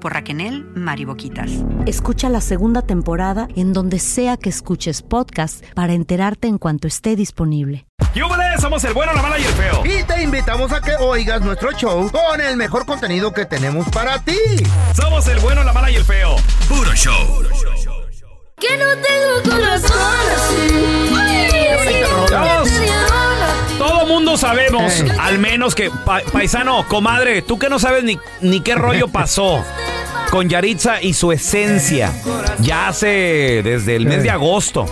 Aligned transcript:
por 0.00 0.12
Raquel 0.14 0.64
Mariboquitas. 0.74 1.50
Escucha 1.86 2.28
la 2.28 2.40
segunda 2.40 2.82
temporada 2.82 3.48
en 3.56 3.72
donde 3.72 3.98
sea 3.98 4.36
que 4.36 4.48
escuches 4.48 5.02
podcast 5.02 5.64
para 5.74 5.92
enterarte 5.92 6.48
en 6.48 6.58
cuanto 6.58 6.86
esté 6.86 7.16
disponible. 7.16 7.86
¡Yúbales! 8.14 8.60
Somos 8.60 8.82
el 8.84 8.94
bueno, 8.94 9.12
la 9.12 9.22
mala 9.22 9.38
y 9.38 9.44
el 9.44 9.52
feo. 9.52 9.82
Y 9.84 10.02
te 10.04 10.22
invitamos 10.22 10.72
a 10.72 10.80
que 10.80 10.92
oigas 10.96 11.40
nuestro 11.40 11.72
show 11.72 12.10
con 12.10 12.40
el 12.40 12.56
mejor 12.56 12.86
contenido 12.86 13.32
que 13.32 13.44
tenemos 13.46 13.88
para 13.90 14.18
ti. 14.22 14.38
Somos 14.94 15.26
el 15.28 15.38
bueno, 15.40 15.62
la 15.64 15.72
mala 15.72 15.90
y 15.90 15.96
el 15.96 16.04
feo. 16.04 16.36
Puro 16.68 16.92
show. 16.94 17.42
Que 18.56 18.76
no 18.76 18.86
tengo 19.00 19.56
corazón 19.56 19.98
así. 20.36 21.08
Todo 23.78 24.06
mundo 24.06 24.36
sabemos, 24.36 25.04
al 25.20 25.38
menos 25.38 25.74
que, 25.74 25.90
paisano, 26.32 26.86
comadre, 26.88 27.42
tú 27.42 27.58
que 27.58 27.68
no 27.68 27.78
sabes 27.78 28.04
ni, 28.04 28.18
ni 28.40 28.60
qué 28.60 28.74
rollo 28.74 29.08
pasó 29.08 29.64
con 30.30 30.48
Yaritza 30.48 31.00
y 31.00 31.14
su 31.14 31.32
esencia. 31.32 32.12
Ya 32.60 32.88
hace 32.88 33.62
desde 33.62 33.96
el 33.96 34.06
mes 34.06 34.22
de 34.22 34.30
agosto. 34.30 34.84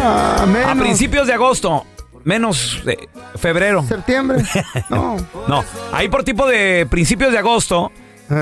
Ah, 0.00 0.46
a 0.66 0.74
principios 0.74 1.26
de 1.26 1.32
agosto. 1.32 1.86
Menos 2.24 2.82
febrero. 3.36 3.84
Septiembre. 3.86 4.44
No. 4.90 5.16
no. 5.46 5.64
Ahí 5.92 6.08
por 6.08 6.24
tipo 6.24 6.46
de 6.46 6.86
principios 6.90 7.32
de 7.32 7.38
agosto, 7.38 7.90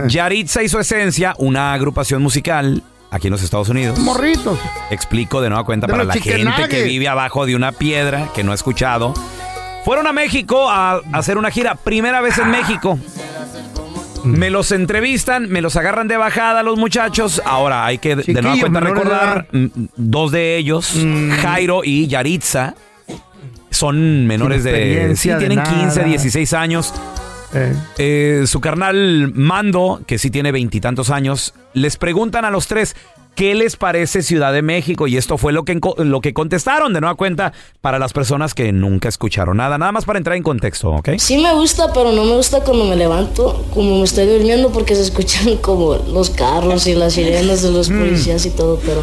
Yaritza 0.08 0.62
y 0.62 0.68
su 0.68 0.78
esencia, 0.78 1.34
una 1.38 1.72
agrupación 1.72 2.22
musical 2.22 2.82
aquí 3.10 3.28
en 3.28 3.32
los 3.32 3.42
Estados 3.42 3.68
Unidos. 3.68 3.98
Morritos. 3.98 4.58
Explico 4.90 5.40
de 5.40 5.48
nueva 5.48 5.64
cuenta 5.64 5.86
para 5.86 6.04
la 6.04 6.14
gente 6.14 6.68
que 6.68 6.82
vive 6.82 7.08
abajo 7.08 7.46
de 7.46 7.54
una 7.54 7.72
piedra, 7.72 8.28
que 8.34 8.42
no 8.44 8.52
ha 8.52 8.54
escuchado. 8.54 9.14
Fueron 9.86 10.08
a 10.08 10.12
México 10.12 10.68
a, 10.68 11.00
hacer 11.12 11.38
una 11.38 11.48
gira, 11.52 11.76
primera 11.76 12.20
vez 12.20 12.36
en 12.38 12.50
México. 12.50 12.98
Me 14.24 14.50
los 14.50 14.72
entrevistan, 14.72 15.48
me 15.48 15.62
los 15.62 15.76
agarran 15.76 16.08
de 16.08 16.16
bajada 16.16 16.64
los 16.64 16.76
muchachos. 16.76 17.40
Ahora 17.44 17.86
hay 17.86 17.98
que 17.98 18.16
de 18.16 18.42
nueva 18.42 18.58
cuenta 18.58 18.80
recordar, 18.80 19.46
mm, 19.52 19.66
dos 19.94 20.32
de 20.32 20.56
ellos, 20.56 20.96
mm. 20.96 21.30
Jairo 21.40 21.82
y 21.84 22.08
Yaritza, 22.08 22.74
son 23.70 24.26
menores 24.26 24.64
de... 24.64 25.14
Sí, 25.14 25.30
tienen 25.38 25.62
15, 25.62 26.02
16 26.02 26.52
años. 26.54 26.92
Eh. 27.54 27.72
Eh, 27.98 28.44
su 28.48 28.60
carnal 28.60 29.30
Mando, 29.34 30.00
que 30.04 30.18
sí 30.18 30.32
tiene 30.32 30.50
veintitantos 30.50 31.10
años, 31.10 31.54
les 31.74 31.96
preguntan 31.96 32.44
a 32.44 32.50
los 32.50 32.66
tres, 32.66 32.96
¿Qué 33.36 33.54
les 33.54 33.76
parece 33.76 34.22
Ciudad 34.22 34.50
de 34.50 34.62
México? 34.62 35.06
Y 35.06 35.18
esto 35.18 35.36
fue 35.36 35.52
lo 35.52 35.66
que, 35.66 35.78
lo 35.98 36.22
que 36.22 36.32
contestaron 36.32 36.94
de 36.94 37.02
nueva 37.02 37.16
cuenta 37.16 37.52
para 37.82 37.98
las 37.98 38.14
personas 38.14 38.54
que 38.54 38.72
nunca 38.72 39.10
escucharon 39.10 39.58
nada. 39.58 39.76
Nada 39.76 39.92
más 39.92 40.06
para 40.06 40.18
entrar 40.18 40.38
en 40.38 40.42
contexto, 40.42 40.90
¿ok? 40.90 41.10
Sí 41.18 41.36
me 41.36 41.52
gusta, 41.52 41.92
pero 41.92 42.12
no 42.12 42.24
me 42.24 42.34
gusta 42.34 42.64
cuando 42.64 42.86
me 42.86 42.96
levanto, 42.96 43.66
como 43.74 43.98
me 43.98 44.04
estoy 44.04 44.24
durmiendo, 44.24 44.72
porque 44.72 44.94
se 44.94 45.02
escuchan 45.02 45.56
como 45.60 45.96
los 45.96 46.30
carros 46.30 46.86
y 46.86 46.94
las 46.94 47.12
sirenas 47.12 47.60
de 47.60 47.72
los 47.72 47.90
mm. 47.90 47.98
policías 47.98 48.46
y 48.46 48.50
todo, 48.50 48.80
pero... 48.84 49.02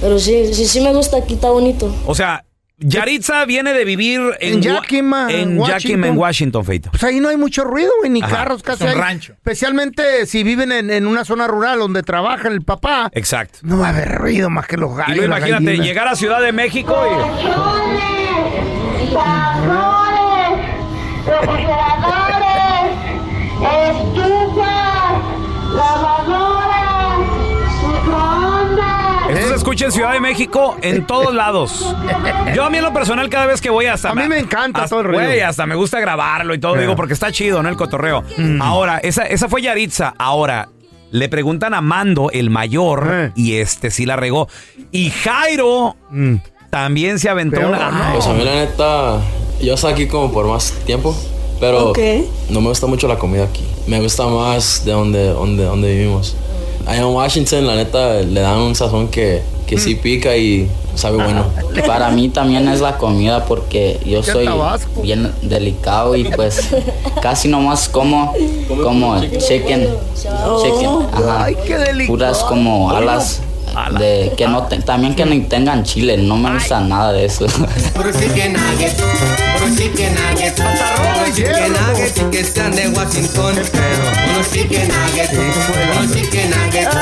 Pero 0.00 0.18
sí, 0.18 0.52
sí, 0.52 0.66
sí 0.66 0.80
me 0.80 0.92
gusta, 0.92 1.18
aquí 1.18 1.34
está 1.34 1.50
bonito. 1.50 1.94
O 2.06 2.16
sea, 2.16 2.44
Yaritza 2.82 3.44
viene 3.44 3.72
de 3.72 3.84
vivir 3.84 4.20
en, 4.40 4.54
en 4.54 4.62
Yakima, 4.62 5.28
en 5.30 5.58
Washington. 5.58 6.04
en 6.04 6.18
Washington, 6.18 6.64
Feito. 6.64 6.90
Pues 6.90 7.02
ahí 7.04 7.20
no 7.20 7.28
hay 7.28 7.36
mucho 7.36 7.64
ruido, 7.64 7.90
güey, 7.98 8.10
ni 8.10 8.20
carros 8.20 8.62
casi. 8.62 8.84
Es 8.84 8.94
un 8.94 9.00
rancho. 9.00 9.32
Especialmente 9.34 10.26
si 10.26 10.42
viven 10.42 10.72
en, 10.72 11.06
una 11.06 11.24
zona 11.24 11.46
rural 11.46 11.78
donde 11.78 12.02
trabaja 12.02 12.48
el 12.48 12.62
papá. 12.62 13.10
Exacto. 13.14 13.60
No 13.62 13.78
va 13.78 13.86
a 13.86 13.90
haber 13.90 14.12
ruido 14.12 14.50
más 14.50 14.66
que 14.66 14.76
los 14.76 14.96
gallos. 14.96 15.22
Y 15.22 15.24
imagínate, 15.24 15.78
llegar 15.78 16.08
a 16.08 16.16
Ciudad 16.16 16.40
de 16.40 16.52
México 16.52 16.96
y. 17.08 17.52
escucha 29.72 29.86
en 29.86 29.92
Ciudad 29.92 30.12
de 30.12 30.20
México 30.20 30.76
en 30.82 31.06
todos 31.06 31.34
lados. 31.34 31.94
Yo 32.54 32.64
a 32.64 32.68
mí 32.68 32.76
en 32.76 32.84
lo 32.84 32.92
personal 32.92 33.30
cada 33.30 33.46
vez 33.46 33.62
que 33.62 33.70
voy 33.70 33.86
hasta... 33.86 34.10
A 34.10 34.14
mí 34.14 34.28
me 34.28 34.38
encanta 34.38 34.86
todo 34.86 35.00
el 35.00 35.06
ruido. 35.06 35.46
hasta 35.46 35.64
me 35.64 35.74
gusta 35.74 35.98
grabarlo 35.98 36.52
y 36.52 36.58
todo, 36.58 36.76
digo, 36.76 36.94
porque 36.94 37.14
está 37.14 37.32
chido, 37.32 37.62
¿no? 37.62 37.70
El 37.70 37.76
cotorreo. 37.76 38.22
Mm. 38.36 38.60
Ahora, 38.60 38.98
esa, 38.98 39.22
esa 39.22 39.48
fue 39.48 39.62
Yaritza. 39.62 40.12
Ahora, 40.18 40.68
le 41.10 41.30
preguntan 41.30 41.72
a 41.72 41.80
Mando, 41.80 42.30
el 42.30 42.50
mayor, 42.50 43.08
eh. 43.10 43.32
y 43.34 43.54
este 43.54 43.90
sí 43.90 44.04
la 44.04 44.16
regó. 44.16 44.46
Y 44.90 45.08
Jairo 45.08 45.96
mm. 46.10 46.34
también 46.68 47.18
se 47.18 47.30
aventó 47.30 47.66
una... 47.66 48.10
Pues 48.12 48.26
a 48.26 48.34
mí 48.34 48.44
la 48.44 48.52
neta, 48.52 49.20
yo 49.62 49.72
estoy 49.72 49.94
aquí 49.94 50.06
como 50.06 50.30
por 50.32 50.46
más 50.48 50.72
tiempo. 50.84 51.16
Pero 51.60 51.94
no 52.50 52.60
me 52.60 52.68
gusta 52.68 52.86
mucho 52.86 53.08
la 53.08 53.18
comida 53.18 53.44
aquí. 53.44 53.64
Me 53.86 54.02
gusta 54.02 54.26
más 54.26 54.84
de 54.84 54.92
donde, 54.92 55.28
donde, 55.28 55.64
donde 55.64 55.94
vivimos. 55.94 56.36
Allá 56.86 57.00
en 57.00 57.06
Washington, 57.06 57.66
la 57.66 57.76
neta, 57.76 58.20
le 58.20 58.40
dan 58.40 58.58
un 58.58 58.74
sazón 58.74 59.08
que, 59.08 59.40
que 59.72 59.78
sí 59.78 59.94
pica 59.94 60.36
y 60.36 60.68
sabe 60.94 61.16
bueno. 61.16 61.46
Para 61.86 62.10
mí 62.10 62.28
también 62.28 62.68
es 62.68 62.82
la 62.82 62.98
comida 62.98 63.46
porque 63.46 63.98
yo 64.04 64.22
soy 64.22 64.46
bien 65.02 65.32
delicado 65.40 66.14
y 66.14 66.24
pues 66.24 66.68
casi 67.22 67.48
nomás 67.48 67.88
como 67.88 68.34
como 68.82 69.18
chicken, 69.20 69.88
chicken, 70.62 70.90
ajá, 71.10 71.48
puras 72.06 72.44
como 72.44 72.90
alas 72.90 73.40
de 73.98 74.32
que 74.36 74.46
no 74.46 74.62
también 74.64 75.14
que 75.14 75.24
no 75.24 75.46
tengan 75.48 75.82
chile, 75.84 76.16
no 76.16 76.36
me 76.36 76.52
gusta 76.54 76.80
nada 76.80 77.12
de 77.12 77.26
eso. 77.26 77.46
que 82.30 82.44
sean 82.44 82.72
de 82.72 82.88
Washington. 82.88 83.54
Unos 84.30 84.50
chicken 84.50 84.88
nuggets, 84.88 85.32
unos 85.32 86.12
chicken 86.12 86.50
nuggets, 86.50 86.92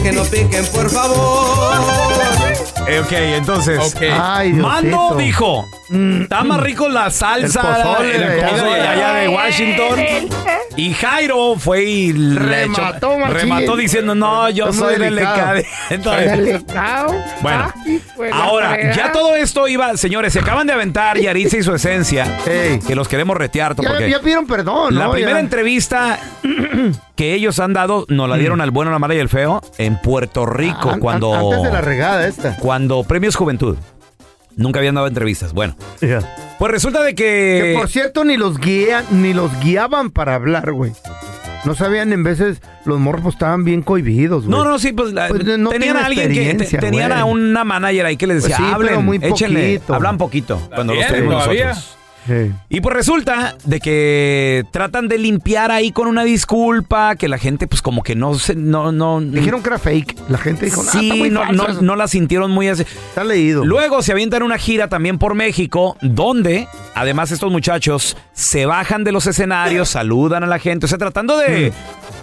unos 0.00 0.30
chicken 0.30 0.30
piquen, 0.30 0.66
por 0.66 0.90
favor. 0.90 1.74
Eh, 2.88 3.00
ok, 3.00 3.12
entonces. 3.12 3.78
Ok. 3.78 4.02
Ay, 4.12 4.52
Mando 4.52 4.88
Diosito. 4.88 5.16
dijo: 5.16 5.64
Está 6.22 6.44
más 6.44 6.60
rico 6.60 6.88
la 6.88 7.10
salsa 7.10 7.60
El 7.60 7.82
pozole 7.82 8.14
el 8.14 8.20
de 8.20 8.26
allá. 8.26 8.48
pozole 8.50 8.76
de 8.76 8.88
allá 8.88 9.12
de 9.14 9.28
Washington. 9.28 9.98
Y 10.76 10.92
Jairo 10.92 11.56
fue 11.56 11.84
y 11.84 12.12
Remató, 12.12 13.14
echó- 13.16 13.26
remató 13.28 13.76
diciendo: 13.76 14.14
No, 14.14 14.50
yo 14.50 14.72
soy 14.72 14.96
delicado. 14.96 15.54
Delicado. 15.90 17.14
Bueno, 17.40 17.72
la 18.18 18.36
ahora, 18.36 18.94
ya 18.94 19.12
todo 19.12 19.36
esto 19.36 19.68
iba, 19.68 19.96
señores, 19.96 20.32
se 20.32 20.40
acaban 20.40 20.66
de 20.66 20.72
aventar 20.74 21.18
Yaritza 21.18 21.56
y 21.56 21.62
su 21.62 21.74
esencia, 21.74 22.38
que 22.44 22.94
los 22.94 23.08
queremos 23.08 23.36
retear. 23.36 23.74
Ya, 23.76 23.88
porque 23.88 24.10
ya 24.10 24.20
pidieron 24.20 24.46
perdón, 24.46 24.94
la 24.94 25.06
¿no? 25.06 25.12
primera 25.12 25.34
Ya. 25.34 25.40
entrevista 25.40 26.18
que 27.16 27.34
ellos 27.34 27.58
han 27.58 27.72
dado, 27.72 28.04
nos 28.08 28.28
la 28.28 28.36
dieron 28.36 28.60
al 28.60 28.70
bueno, 28.70 28.90
la 28.90 28.98
mala 28.98 29.14
y 29.14 29.18
el 29.18 29.28
feo 29.28 29.62
en 29.78 29.98
Puerto 30.00 30.44
Rico, 30.46 30.88
Mm. 30.88 30.94
An- 30.94 31.00
cuando, 31.00 31.34
an- 31.34 31.40
Antes 31.44 31.62
de 31.62 31.72
la 31.72 31.80
regada 31.80 32.26
esta. 32.26 32.56
cuando 32.58 33.02
Premios 33.04 33.34
Juventud. 33.36 33.76
Nunca 34.56 34.78
habían 34.80 34.94
dado 34.94 35.06
entrevistas. 35.06 35.52
Bueno, 35.52 35.76
pues 36.58 36.72
resulta 36.72 37.02
de 37.02 37.14
Que 37.14 37.24
que... 37.72 37.74
por 37.78 37.88
cierto, 37.88 38.24
ni 38.24 38.36
los 38.36 38.58
guían, 38.58 39.04
ni 39.10 39.32
los 39.34 39.50
guiaban 39.60 40.10
para 40.10 40.34
hablar, 40.34 40.72
güey. 40.72 40.92
No 41.64 41.74
sabían, 41.74 42.12
en 42.12 42.22
veces, 42.22 42.62
los 42.84 42.98
morros 43.00 43.34
estaban 43.34 43.64
bien 43.64 43.82
cohibidos, 43.82 44.46
güey. 44.46 44.56
No, 44.56 44.64
no, 44.64 44.78
sí, 44.78 44.92
pues, 44.92 45.12
la- 45.12 45.28
Pues, 45.28 45.44
no 45.58 45.70
tenían 45.70 45.96
a 45.96 46.06
alguien 46.06 46.28
que 46.32 46.54
te- 46.64 46.78
tenían 46.78 47.10
güey. 47.10 47.20
a 47.20 47.24
una 47.24 47.64
manager 47.64 48.06
ahí 48.06 48.16
que 48.16 48.26
les 48.28 48.42
decía, 48.42 48.56
Pues 48.56 48.68
sí, 48.68 48.74
hablen, 48.74 49.04
muy 49.04 49.18
échenle, 49.20 49.74
poquito. 49.74 49.94
hablan 49.94 50.16
poquito 50.18 50.68
cuando 50.74 50.94
los 50.94 51.06
tenemos 51.06 51.34
nosotros. 51.34 51.96
Sí. 52.26 52.52
Y 52.68 52.80
pues 52.80 52.94
resulta 52.94 53.56
de 53.64 53.80
que 53.80 54.64
tratan 54.72 55.08
de 55.08 55.18
limpiar 55.18 55.70
ahí 55.70 55.92
con 55.92 56.08
una 56.08 56.24
disculpa, 56.24 57.16
que 57.16 57.28
la 57.28 57.38
gente 57.38 57.66
pues 57.66 57.82
como 57.82 58.02
que 58.02 58.14
no 58.14 58.34
se, 58.34 58.54
no, 58.54 58.92
no. 58.92 59.20
Dijeron 59.20 59.62
que 59.62 59.68
era 59.68 59.78
fake. 59.78 60.16
La 60.28 60.38
gente 60.38 60.64
dijo, 60.66 60.80
"Ah, 60.80 60.84
está 60.86 60.98
Sí, 61.00 61.12
muy 61.12 61.30
no, 61.30 61.40
falso 61.40 61.54
no, 61.64 61.68
eso". 61.72 61.82
no 61.82 61.96
la 61.96 62.08
sintieron 62.08 62.50
muy 62.50 62.68
así. 62.68 62.82
Está 62.82 63.24
leído. 63.24 63.64
Luego 63.64 64.02
se 64.02 64.12
avientan 64.12 64.42
una 64.42 64.58
gira 64.58 64.88
también 64.88 65.18
por 65.18 65.34
México, 65.34 65.96
donde 66.02 66.66
además 66.94 67.30
estos 67.30 67.52
muchachos 67.52 68.16
se 68.32 68.66
bajan 68.66 69.04
de 69.04 69.12
los 69.12 69.26
escenarios, 69.26 69.88
saludan 69.90 70.42
a 70.44 70.46
la 70.46 70.58
gente, 70.58 70.86
o 70.86 70.88
sea, 70.88 70.98
tratando 70.98 71.36
de, 71.38 71.46
de, 71.48 71.72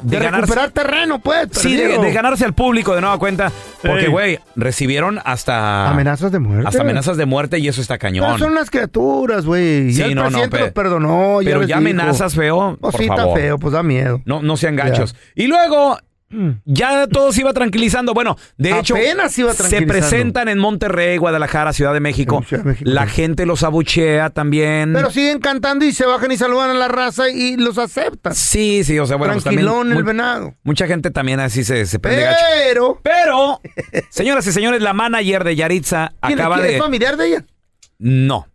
de 0.04 0.18
ganarse. 0.20 0.42
recuperar 0.42 0.70
terreno, 0.72 1.20
pues. 1.20 1.48
Sí, 1.52 1.74
de, 1.76 1.84
perdido. 1.84 2.02
de 2.02 2.12
ganarse 2.14 2.46
al 2.46 2.54
público 2.54 2.94
de 2.96 3.02
nueva 3.02 3.18
cuenta. 3.18 3.52
Porque, 3.82 4.06
Ey. 4.06 4.08
güey, 4.12 4.40
recibieron 4.56 5.20
hasta. 5.24 5.90
Amenazas 5.90 6.32
de 6.32 6.40
muerte. 6.40 6.68
Hasta 6.68 6.82
amenazas 6.82 7.18
de 7.18 7.26
muerte 7.26 7.60
y 7.60 7.68
eso 7.68 7.82
está 7.82 7.98
cañón. 7.98 8.26
Pero 8.26 8.38
son 8.40 8.52
unas 8.52 8.70
criaturas, 8.70 9.46
güey. 9.46 9.93
Sí, 9.94 10.00
ya 10.00 10.06
el 10.08 10.16
no, 10.16 10.24
no, 10.24 10.28
presidente 10.30 10.58
pe- 10.58 10.64
los 10.64 10.72
perdonó. 10.72 11.40
pero 11.44 11.64
ya 11.64 11.78
amenazas 11.78 12.36
feo, 12.36 12.78
Pues 12.80 12.92
por 12.92 13.00
sí, 13.02 13.04
está 13.10 13.16
favor. 13.24 13.40
feo, 13.40 13.58
pues 13.60 13.74
da 13.74 13.84
miedo. 13.84 14.22
No, 14.26 14.42
no 14.42 14.58
sean 14.58 14.76
gachos. 14.76 15.16
Y 15.36 15.48
luego, 15.48 15.98
ya 16.66 17.06
todo 17.06 17.32
se 17.32 17.42
iba 17.42 17.54
tranquilizando. 17.54 18.16
Bueno, 18.16 18.36
de 18.58 18.80
hecho, 18.80 18.96
iba 18.98 19.54
se 19.54 19.82
presentan 19.84 20.48
en 20.50 20.58
Monterrey, 20.58 21.18
Guadalajara, 21.18 21.74
Ciudad 21.74 21.94
de 21.94 22.00
México. 22.00 22.40
En 22.42 22.44
Ciudad 22.48 22.64
de 22.64 22.70
México, 22.72 22.90
La 22.90 23.06
sí. 23.08 23.12
gente 23.14 23.46
los 23.46 23.62
abuchea 23.62 24.32
también. 24.32 24.94
Pero 24.94 25.12
siguen 25.12 25.38
cantando 25.40 25.86
y 25.86 25.94
se 25.94 26.08
bajan 26.08 26.32
y 26.32 26.38
saludan 26.38 26.72
a 26.72 26.74
la 26.74 26.88
raza 26.88 27.30
y 27.30 27.56
los 27.58 27.78
aceptan. 27.78 28.34
Sí, 28.34 28.84
sí, 28.84 28.98
o 28.98 29.06
sea, 29.06 29.18
bueno, 29.18 29.34
pues 29.34 29.44
también. 29.44 29.68
Tranquilón 29.68 29.96
el 29.96 30.04
venado. 30.04 30.56
Mucha 30.64 30.88
gente 30.88 31.12
también 31.12 31.40
así 31.40 31.64
se, 31.64 31.86
se 31.86 32.00
prende 32.00 32.24
gacho. 32.24 32.40
Pero. 32.64 33.00
Pero, 33.04 33.62
señoras 34.10 34.48
y 34.48 34.52
señores, 34.54 34.82
la 34.82 34.94
manager 34.94 35.44
de 35.44 35.56
Yaritza 35.56 36.14
¿quién- 36.20 36.40
acaba 36.40 36.56
quién 36.56 36.68
de. 36.68 36.76
¿Es 36.78 36.82
familiar 36.82 37.16
de 37.16 37.28
ella? 37.28 37.46
No. 38.00 38.48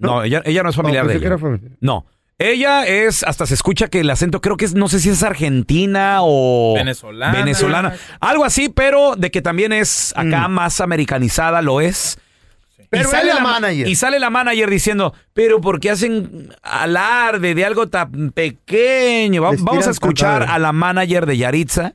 No, 0.00 0.22
ella, 0.24 0.42
ella 0.44 0.62
no 0.62 0.70
es 0.70 0.76
familiar 0.76 1.04
Oh, 1.04 1.08
de 1.08 1.16
ella. 1.16 1.26
era 1.26 1.38
familiar. 1.38 1.72
No. 1.80 2.06
Ella 2.38 2.86
es, 2.86 3.22
hasta 3.22 3.44
se 3.46 3.52
escucha 3.54 3.88
que 3.88 4.00
el 4.00 4.08
acento, 4.08 4.40
creo 4.40 4.56
que 4.56 4.64
es, 4.64 4.74
no 4.74 4.88
sé 4.88 4.98
si 4.98 5.10
es 5.10 5.22
argentina 5.22 6.18
o 6.22 6.72
Venezolana. 6.74 7.32
venezolana. 7.38 7.94
Algo 8.18 8.44
así, 8.46 8.70
pero 8.70 9.14
de 9.14 9.30
que 9.30 9.42
también 9.42 9.72
es 9.74 10.14
acá 10.16 10.48
más 10.48 10.80
americanizada, 10.80 11.60
lo 11.60 11.82
es. 11.82 12.18
Pero 12.88 13.12
es 13.12 13.24
la 13.24 13.40
manager. 13.40 13.86
Y 13.86 13.94
sale 13.94 14.18
la 14.18 14.30
manager 14.30 14.68
diciendo, 14.70 15.14
pero 15.34 15.60
¿por 15.60 15.78
qué 15.80 15.90
hacen 15.90 16.48
alarde 16.62 17.54
de 17.54 17.64
algo 17.64 17.88
tan 17.88 18.32
pequeño? 18.32 19.42
Va- 19.42 19.52
Vamos 19.58 19.86
a 19.86 19.90
escuchar 19.90 20.42
a 20.44 20.58
la 20.58 20.72
manager 20.72 21.26
de 21.26 21.36
Yaritza. 21.36 21.92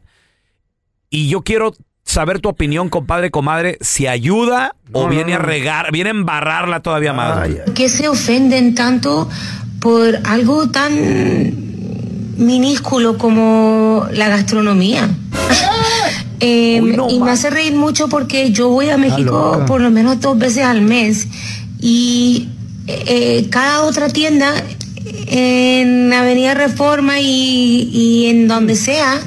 Y 1.09 1.27
yo 1.27 1.41
quiero 1.41 1.73
saber 2.15 2.39
tu 2.39 2.47
opinión, 2.47 2.87
compadre, 2.87 3.29
comadre, 3.29 3.77
si 3.81 4.07
ayuda 4.07 4.73
o 4.93 5.03
No, 5.03 5.09
viene 5.09 5.33
no, 5.33 5.39
a 5.39 5.41
regar, 5.41 5.91
viene 5.91 6.11
a 6.11 6.11
embarrarla 6.11 6.79
todavía 6.79 7.11
más. 7.11 7.37
Ay, 7.37 7.57
ay. 7.67 7.73
que 7.73 7.89
se 7.89 8.07
ofenden 8.07 8.73
tanto 8.73 9.29
por 9.81 10.19
algo 10.23 10.69
tan 10.69 10.93
minúsculo 12.37 13.17
como 13.17 14.07
la 14.11 14.29
gastronomía. 14.29 15.09
Eh, 16.41 16.81
Uy, 16.83 16.97
no 16.97 17.09
y 17.09 17.17
me 17.21 17.31
hace 17.31 17.49
reír 17.49 17.73
mucho 17.73 18.09
porque 18.09 18.51
yo 18.51 18.67
voy 18.67 18.89
a 18.89 18.97
México 18.97 19.63
por 19.65 19.79
lo 19.79 19.89
menos 19.89 20.19
dos 20.19 20.37
veces 20.37 20.65
al 20.65 20.81
mes 20.81 21.29
y 21.79 22.49
eh, 22.87 23.47
cada 23.49 23.83
otra 23.83 24.09
tienda 24.09 24.53
en 25.27 26.11
Avenida 26.11 26.53
Reforma 26.53 27.21
y, 27.21 27.89
y 27.89 28.25
en 28.25 28.49
donde 28.49 28.75
sea 28.75 29.17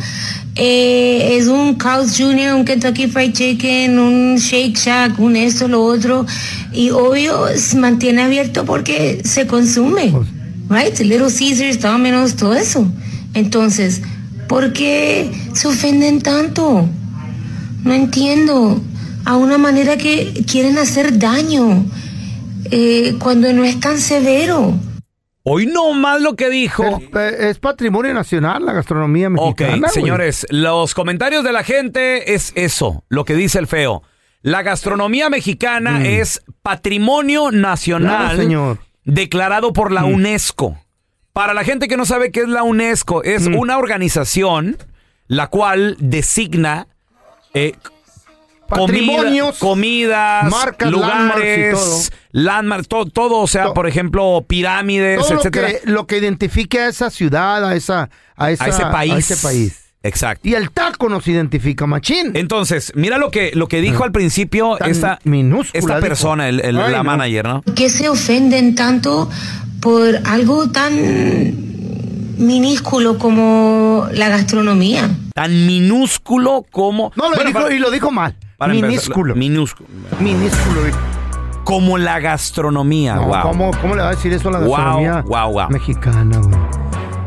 eh, 0.61 1.37
es 1.39 1.47
un 1.47 1.77
Carl's 1.77 2.19
Jr., 2.19 2.55
un 2.55 2.65
Kentucky 2.65 3.07
Fried 3.07 3.33
Chicken, 3.33 3.97
un 3.97 4.37
Shake 4.37 4.77
Shack, 4.77 5.21
un 5.21 5.37
esto, 5.37 5.69
lo 5.69 5.85
otro. 5.85 6.27
Y 6.73 6.91
obvio 6.91 7.47
se 7.57 7.77
mantiene 7.77 8.23
abierto 8.23 8.65
porque 8.65 9.23
se 9.25 9.47
consume. 9.47 10.13
Right? 10.69 10.99
Little 10.99 11.29
Caesars, 11.31 11.81
Domino's, 11.81 12.35
todo 12.35 12.55
eso. 12.55 12.91
Entonces, 13.35 14.03
¿por 14.49 14.73
qué 14.73 15.31
se 15.53 15.69
ofenden 15.69 16.21
tanto? 16.21 16.89
No 17.85 17.95
entiendo. 17.95 18.83
A 19.25 19.37
una 19.37 19.59
manera 19.59 19.97
que 19.97 20.43
quieren 20.51 20.77
hacer 20.79 21.19
daño 21.19 21.85
eh, 22.71 23.15
cuando 23.21 23.53
no 23.53 23.63
es 23.63 23.79
tan 23.79 24.01
severo. 24.01 24.75
Hoy 25.49 25.67
no 25.67 25.93
más 25.95 26.21
lo 26.21 26.37
que 26.37 26.51
dijo. 26.51 26.85
Es, 27.15 27.33
es 27.41 27.59
patrimonio 27.59 28.13
nacional 28.15 28.65
la 28.65 28.73
gastronomía 28.73 29.29
Ok, 29.37 29.61
mexicana. 29.61 29.77
güey. 29.79 29.91
señores, 29.93 30.47
los 30.51 30.95
comentarios 30.95 31.45
de 31.45 31.53
la 31.53 31.63
gente 31.65 32.35
es 32.35 32.53
eso, 32.55 33.05
lo 33.09 33.25
que 33.25 33.35
dice 33.35 33.59
el 33.59 33.67
feo. 33.67 34.03
La 34.43 34.63
gastronomía 34.63 35.31
mexicana 35.31 35.99
Mm. 36.01 36.07
es 36.07 36.43
patrimonio 36.63 37.51
nacional 37.51 38.27
Claro, 38.27 38.37
señor. 38.43 38.79
declarado 39.05 39.73
por 39.73 39.91
la 39.93 40.03
Mm. 40.03 40.13
UNESCO. 40.15 40.79
Para 41.33 41.55
la 41.55 41.65
gente 41.65 41.89
que 41.89 41.97
no 41.97 42.05
sabe 42.05 42.31
qué 42.31 42.41
es 42.43 42.49
la 42.49 42.63
UNESCO, 42.63 43.23
es 43.23 43.49
Mm. 43.49 43.55
una 43.57 43.79
organización 43.79 44.77
la 45.27 45.49
cual 45.49 45.97
designa 45.99 46.87
eh, 47.55 47.73
Patrimonios, 48.69 49.59
comida- 49.59 50.43
comidas, 50.45 50.51
marcas, 50.51 50.91
landmarks 50.93 51.37
y 51.45 51.47
lugares, 51.47 51.75
todo. 51.75 52.01
landmarks, 52.33 52.89
todo, 52.89 53.07
todo, 53.07 53.37
o 53.39 53.47
sea, 53.47 53.65
To- 53.65 53.75
por 53.75 53.87
ejemplo, 53.89 54.45
pirámides, 54.47 55.19
Todo 55.19 55.33
lo 55.35 55.39
etcétera, 55.41 55.69
que, 55.69 55.81
lo 55.85 56.07
que 56.07 56.19
identifique 56.19 56.79
a 56.81 56.89
esa 56.89 57.11
ciudad, 57.11 57.65
a, 57.65 57.75
esa, 57.75 58.11
a, 58.37 58.51
esa- 58.51 58.65
a 58.65 58.69
ese 58.69 58.83
país. 58.87 59.13
a 59.15 59.19
ese 59.19 59.37
país. 59.37 59.85
Exacto. 60.03 60.49
Y 60.49 60.55
el 60.55 60.71
taco 60.71 61.09
nos 61.09 61.27
identifica, 61.27 61.85
machín. 61.87 62.31
Entonces, 62.35 62.93
mira 62.95 63.19
lo 63.19 63.31
que, 63.33 63.51
lo 63.55 63.67
que 63.67 63.81
dijo 63.81 64.05
al 64.05 64.13
principio 64.13 64.77
Tan 64.79 64.91
esta, 64.91 65.19
minúscula, 65.25 65.79
esta 65.97 66.01
persona, 66.01 66.49
el- 66.49 66.61
el- 66.61 66.79
Ay, 66.79 66.93
la 66.93 66.99
no. 66.99 67.05
manager, 67.05 67.45
¿no? 67.49 67.63
que 67.75 67.89
se 67.91 68.09
ofenden 68.09 68.75
tanto 68.77 69.29
por 69.81 70.05
algo 70.25 70.71
tan 70.71 70.93
minúsculo 72.39 73.19
como 73.19 74.07
la 74.13 74.29
gastronomía. 74.29 75.11
Tan 75.35 75.67
minúsculo 75.67 76.65
como... 76.71 77.13
No, 77.17 77.25
lo 77.31 77.35
Bueno, 77.37 77.49
dijo, 77.51 77.61
para- 77.63 77.75
y 77.75 77.79
lo 77.79 77.91
dijo 77.91 78.11
mal. 78.11 78.37
Para 78.59 78.75
empezar, 78.75 78.91
minúsculo. 78.91 79.35
minúsculo. 79.37 79.89
minúsculo. 80.21 80.81
Como 81.65 81.97
la 81.99 82.19
gastronomía, 82.19 83.15
No, 83.15 83.27
wow. 83.29 83.43
¿cómo, 83.43 83.71
cómo 83.81 83.95
le 83.95 84.03
va 84.03 84.09
a 84.09 84.15
decir 84.15 84.33
eso 84.33 84.49
a 84.49 84.53
la 84.53 84.59
gastronomía 84.61 85.23
wow, 85.23 85.53
wow. 85.53 85.69
mexicana, 85.71 86.39
güey? 86.39 86.57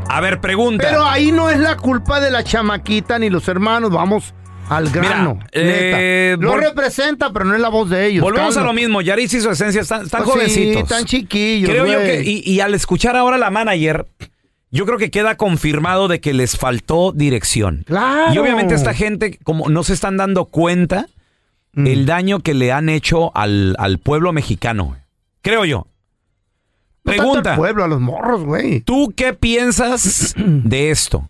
A 0.09 0.19
ver, 0.19 0.41
pregunta. 0.41 0.85
Pero 0.89 1.05
ahí 1.05 1.31
no 1.31 1.49
es 1.49 1.57
la 1.59 1.77
culpa 1.77 2.19
de 2.19 2.31
la 2.31 2.43
chamaquita 2.43 3.17
ni 3.17 3.29
los 3.29 3.47
hermanos. 3.47 3.91
Vamos 3.91 4.33
al 4.67 4.89
grano. 4.89 5.35
Mira, 5.35 5.45
eh. 5.53 6.35
Lo 6.37 6.57
representa, 6.57 7.31
pero 7.31 7.45
no 7.45 7.55
es 7.55 7.61
la 7.61 7.69
voz 7.69 7.89
de 7.89 8.07
ellos. 8.07 8.21
Volvemos 8.21 8.57
a 8.57 8.63
lo 8.63 8.73
mismo. 8.73 9.01
Yaris 9.01 9.33
y 9.35 9.39
su 9.39 9.49
esencia 9.51 9.81
están, 9.81 10.01
están 10.03 10.23
Pues 10.25 10.51
sí, 10.51 10.59
jovencitos. 10.65 10.83
están 10.83 11.05
chiquillos, 11.05 11.69
Creo 11.69 11.85
yo 11.85 11.99
que, 11.99 12.23
y, 12.25 12.41
y 12.45 12.59
al 12.59 12.73
escuchar 12.73 13.15
ahora 13.15 13.37
la 13.37 13.49
manager, 13.51 14.05
yo 14.69 14.85
creo 14.85 14.97
que 14.97 15.11
queda 15.11 15.37
confirmado 15.37 16.09
de 16.09 16.19
que 16.19 16.33
les 16.33 16.57
faltó 16.57 17.13
dirección. 17.13 17.83
Claro. 17.85 18.33
Y 18.33 18.37
obviamente 18.37 18.73
esta 18.75 18.93
gente, 18.93 19.39
como 19.43 19.69
no 19.69 19.83
se 19.83 19.93
están 19.93 20.17
dando 20.17 20.45
cuenta 20.45 21.07
Mm. 21.73 21.87
el 21.87 22.05
daño 22.05 22.39
que 22.39 22.53
le 22.53 22.71
han 22.71 22.89
hecho 22.89 23.35
al, 23.35 23.75
al 23.79 23.97
pueblo 23.99 24.33
mexicano. 24.33 24.97
Creo 25.41 25.63
yo. 25.65 25.87
No 27.03 27.13
Pregunta. 27.13 27.51
al 27.51 27.57
pueblo, 27.57 27.83
a 27.83 27.87
los 27.87 27.99
morros, 28.01 28.43
güey. 28.43 28.81
¿Tú 28.81 29.13
qué 29.15 29.33
piensas 29.33 30.33
de 30.37 30.91
esto? 30.91 31.29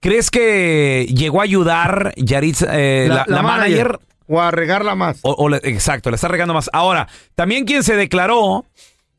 ¿Crees 0.00 0.30
que 0.30 1.06
llegó 1.14 1.40
a 1.40 1.44
ayudar 1.44 2.12
Yaritza, 2.16 2.66
eh, 2.70 3.06
la, 3.08 3.24
la 3.28 3.42
manager? 3.42 4.00
O 4.26 4.40
a 4.40 4.50
regarla 4.50 4.94
más. 4.96 5.18
O, 5.22 5.32
o 5.32 5.48
le- 5.48 5.60
exacto, 5.64 6.10
le 6.10 6.16
está 6.16 6.26
regando 6.28 6.54
más. 6.54 6.68
Ahora, 6.72 7.06
también 7.34 7.64
quien 7.66 7.84
se 7.84 7.94
declaró 7.94 8.64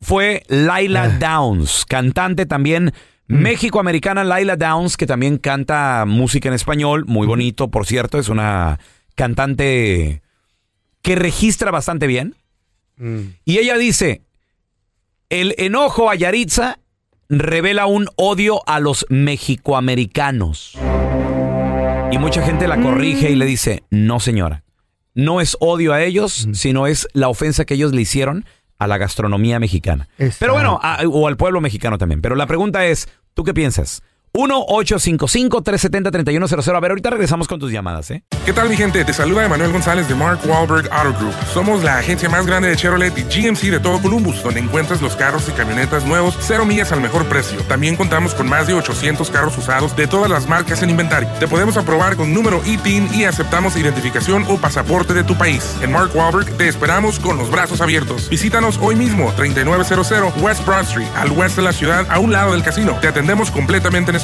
fue 0.02 0.42
Laila 0.48 1.04
Ah. 1.04 1.08
Downs, 1.38 1.86
cantante 1.88 2.44
también 2.44 2.92
México-americana 3.28 4.24
Laila 4.24 4.56
Downs, 4.56 4.98
que 4.98 5.06
también 5.06 5.38
canta 5.38 6.04
música 6.06 6.48
en 6.48 6.54
español, 6.54 7.04
muy 7.06 7.26
bonito, 7.26 7.68
por 7.70 7.86
cierto, 7.86 8.18
es 8.18 8.28
una 8.28 8.78
cantante 9.14 10.20
que 11.04 11.14
registra 11.14 11.70
bastante 11.70 12.08
bien. 12.08 12.34
Y 13.44 13.58
ella 13.58 13.76
dice, 13.76 14.22
el 15.28 15.54
enojo 15.58 16.10
a 16.10 16.14
Yaritza 16.14 16.78
revela 17.28 17.86
un 17.86 18.08
odio 18.16 18.66
a 18.66 18.80
los 18.80 19.04
mexicoamericanos. 19.10 20.78
Y 22.10 22.18
mucha 22.18 22.42
gente 22.42 22.66
la 22.66 22.80
corrige 22.80 23.30
y 23.30 23.34
le 23.34 23.44
dice, 23.44 23.82
no 23.90 24.18
señora, 24.18 24.64
no 25.12 25.42
es 25.42 25.58
odio 25.60 25.92
a 25.92 26.02
ellos, 26.02 26.48
sino 26.54 26.86
es 26.86 27.06
la 27.12 27.28
ofensa 27.28 27.66
que 27.66 27.74
ellos 27.74 27.92
le 27.92 28.00
hicieron 28.00 28.46
a 28.78 28.86
la 28.86 28.96
gastronomía 28.96 29.60
mexicana. 29.60 30.08
Pero 30.38 30.54
bueno, 30.54 30.80
o 31.10 31.28
al 31.28 31.36
pueblo 31.36 31.60
mexicano 31.60 31.98
también. 31.98 32.22
Pero 32.22 32.34
la 32.34 32.46
pregunta 32.46 32.86
es, 32.86 33.08
¿tú 33.34 33.44
qué 33.44 33.52
piensas? 33.52 34.02
1-855-370-3100. 34.34 36.76
A 36.76 36.80
ver, 36.80 36.90
ahorita 36.90 37.10
regresamos 37.10 37.46
con 37.46 37.60
tus 37.60 37.70
llamadas, 37.70 38.10
¿eh? 38.10 38.24
¿Qué 38.44 38.52
tal, 38.52 38.68
mi 38.68 38.76
gente? 38.76 39.04
Te 39.04 39.12
saluda 39.12 39.44
Emanuel 39.44 39.70
González 39.70 40.08
de 40.08 40.16
Mark 40.16 40.40
Wahlberg 40.44 40.92
Auto 40.92 41.16
Group. 41.20 41.34
Somos 41.52 41.84
la 41.84 41.98
agencia 41.98 42.28
más 42.28 42.44
grande 42.44 42.68
de 42.68 42.76
Chevrolet 42.76 43.16
y 43.16 43.22
GMC 43.22 43.70
de 43.70 43.78
todo 43.78 44.02
Columbus, 44.02 44.42
donde 44.42 44.58
encuentras 44.60 45.00
los 45.00 45.14
carros 45.14 45.48
y 45.48 45.52
camionetas 45.52 46.04
nuevos, 46.04 46.36
cero 46.40 46.66
millas 46.66 46.90
al 46.90 47.00
mejor 47.00 47.26
precio. 47.26 47.60
También 47.68 47.94
contamos 47.94 48.34
con 48.34 48.48
más 48.48 48.66
de 48.66 48.74
800 48.74 49.30
carros 49.30 49.56
usados 49.56 49.94
de 49.96 50.08
todas 50.08 50.28
las 50.28 50.48
marcas 50.48 50.82
en 50.82 50.90
inventario. 50.90 51.28
Te 51.38 51.46
podemos 51.46 51.76
aprobar 51.76 52.16
con 52.16 52.34
número 52.34 52.60
ITIN 52.66 53.08
y 53.14 53.24
aceptamos 53.24 53.76
identificación 53.76 54.44
o 54.48 54.58
pasaporte 54.58 55.14
de 55.14 55.22
tu 55.22 55.36
país. 55.36 55.76
En 55.80 55.92
Mark 55.92 56.10
Wahlberg 56.12 56.56
te 56.56 56.66
esperamos 56.66 57.20
con 57.20 57.38
los 57.38 57.50
brazos 57.50 57.80
abiertos. 57.80 58.28
Visítanos 58.28 58.78
hoy 58.82 58.96
mismo, 58.96 59.32
3900 59.36 60.42
West 60.42 60.66
Broad 60.66 60.86
Street, 60.86 61.08
al 61.16 61.30
oeste 61.38 61.60
de 61.60 61.66
la 61.66 61.72
ciudad, 61.72 62.04
a 62.10 62.18
un 62.18 62.32
lado 62.32 62.52
del 62.52 62.64
casino. 62.64 62.98
Te 63.00 63.06
atendemos 63.06 63.52
completamente 63.52 64.10
en 64.10 64.23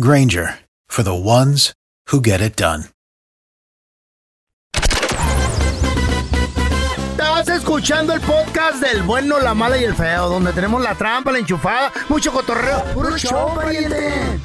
Granger 0.00 0.60
for 0.88 1.02
the 1.02 1.12
ones 1.12 1.74
who 2.12 2.20
get 2.22 2.40
it 2.40 2.54
done. 2.56 2.84
Estás 7.10 7.48
escuchando 7.48 8.12
el 8.12 8.20
podcast 8.20 8.80
del 8.80 9.02
bueno, 9.02 9.40
la 9.40 9.54
mala 9.54 9.76
y 9.76 9.82
el 9.82 9.96
feo, 9.96 10.28
donde 10.28 10.52
tenemos 10.52 10.80
la 10.82 10.94
trampa, 10.94 11.32
la 11.32 11.38
enchufada, 11.38 11.92
mucho 12.08 12.30
cotorreo. 12.32 12.84
¡Puro 12.94 13.18
show, 13.18 13.56
pariente! 13.56 14.38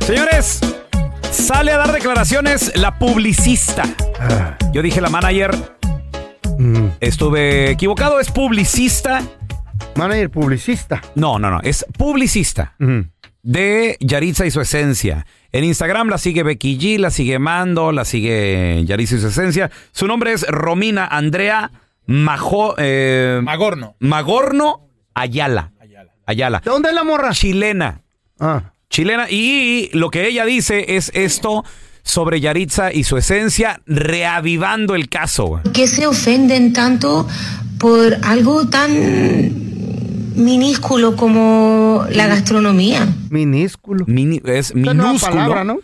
Señores, 0.00 0.60
sale 1.30 1.72
a 1.72 1.78
dar 1.78 1.92
declaraciones 1.92 2.76
la 2.76 2.98
publicista. 2.98 3.84
Yo 4.74 4.82
dije 4.82 5.00
la 5.00 5.08
manager. 5.08 5.78
Estuve 7.00 7.70
equivocado, 7.70 8.20
es 8.20 8.30
publicista. 8.30 9.22
Manager 9.96 10.30
publicista. 10.30 11.02
No, 11.14 11.38
no, 11.38 11.50
no, 11.50 11.60
es 11.62 11.84
publicista. 11.96 12.74
De 13.42 13.96
Yaritza 14.00 14.46
y 14.46 14.50
su 14.50 14.60
esencia. 14.60 15.26
En 15.52 15.64
Instagram 15.64 16.08
la 16.08 16.18
sigue 16.18 16.42
Becky 16.42 16.78
G, 16.78 16.98
la 16.98 17.10
sigue 17.10 17.38
Mando, 17.38 17.92
la 17.92 18.04
sigue 18.04 18.82
Yaritza 18.84 19.16
y 19.16 19.20
su 19.20 19.28
esencia. 19.28 19.70
Su 19.92 20.06
nombre 20.06 20.32
es 20.32 20.46
Romina 20.46 21.06
Andrea 21.06 21.70
Majo, 22.06 22.74
eh, 22.78 23.40
Magorno. 23.42 23.96
Magorno 24.00 24.88
Ayala. 25.14 25.72
Ayala. 26.26 26.60
¿De 26.64 26.70
dónde 26.70 26.90
es 26.90 26.94
la 26.94 27.04
morra? 27.04 27.32
Chilena. 27.32 28.02
Ah. 28.38 28.72
Chilena. 28.88 29.28
Y 29.28 29.90
lo 29.92 30.10
que 30.10 30.26
ella 30.26 30.44
dice 30.44 30.96
es 30.96 31.10
esto 31.14 31.64
sobre 32.02 32.40
Yaritza 32.40 32.92
y 32.92 33.04
su 33.04 33.16
esencia, 33.16 33.82
reavivando 33.86 34.94
el 34.94 35.08
caso. 35.08 35.60
¿Por 35.62 35.72
qué 35.72 35.86
se 35.86 36.06
ofenden 36.06 36.72
tanto 36.72 37.26
por 37.78 38.16
algo 38.22 38.68
tan 38.68 39.69
minúsculo 40.34 41.16
como 41.16 42.04
la 42.10 42.26
gastronomía? 42.26 43.06
Minúsculo. 43.30 44.04
Mini- 44.06 44.40
es 44.44 44.74
minúsculo. 44.74 45.18
palabra, 45.32 45.64
¿no? 45.64 45.78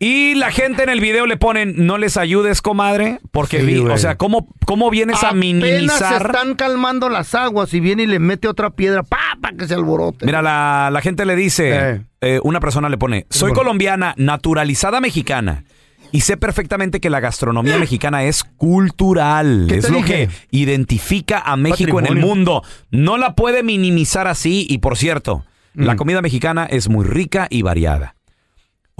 Y 0.00 0.36
la 0.36 0.52
gente 0.52 0.84
en 0.84 0.90
el 0.90 1.00
video 1.00 1.26
le 1.26 1.36
ponen, 1.36 1.74
no 1.86 1.98
les 1.98 2.16
ayudes, 2.16 2.62
comadre, 2.62 3.18
porque 3.32 3.58
Sí, 3.60 3.66
vi- 3.66 3.78
o 3.80 3.98
sea, 3.98 4.16
¿cómo, 4.16 4.46
cómo 4.64 4.90
vienes 4.90 5.16
a 5.24 5.30
Apenas 5.30 5.42
se 5.44 5.70
minimizar? 5.72 6.26
están 6.26 6.54
calmando 6.54 7.08
las 7.08 7.34
aguas 7.34 7.74
y 7.74 7.80
viene 7.80 8.04
y 8.04 8.06
le 8.06 8.20
mete 8.20 8.46
otra 8.46 8.70
piedra, 8.70 9.02
pa, 9.02 9.18
pa, 9.40 9.50
que 9.58 9.66
se 9.66 9.74
alborote. 9.74 10.24
Mira, 10.24 10.40
la, 10.40 10.90
la 10.92 11.00
gente 11.00 11.26
le 11.26 11.34
dice, 11.34 11.70
Eh. 11.74 12.00
eh, 12.20 12.40
una 12.44 12.60
persona 12.60 12.88
le 12.88 12.96
pone, 12.96 13.26
soy 13.28 13.52
colombiana, 13.52 14.14
naturalizada 14.16 15.00
mexicana. 15.00 15.64
Y 16.12 16.22
sé 16.22 16.36
perfectamente 16.36 17.00
que 17.00 17.10
la 17.10 17.20
gastronomía 17.20 17.78
mexicana 17.78 18.24
es 18.24 18.42
cultural. 18.42 19.66
¿Qué 19.68 19.76
Es 19.76 19.90
lo 19.90 19.98
dije? 19.98 20.28
que 20.28 20.30
identifica 20.50 21.40
a 21.40 21.56
México 21.56 21.98
en 22.00 22.06
el 22.06 22.16
mundo. 22.16 22.62
No 22.90 23.18
la 23.18 23.34
puede 23.34 23.62
minimizar 23.62 24.26
así. 24.26 24.66
Y 24.70 24.78
por 24.78 24.96
cierto, 24.96 25.44
la 25.74 25.94
Mm. 25.94 25.96
comida 25.98 26.22
mexicana 26.22 26.64
es 26.64 26.88
muy 26.88 27.04
rica 27.04 27.46
y 27.50 27.62
variada. 27.62 28.14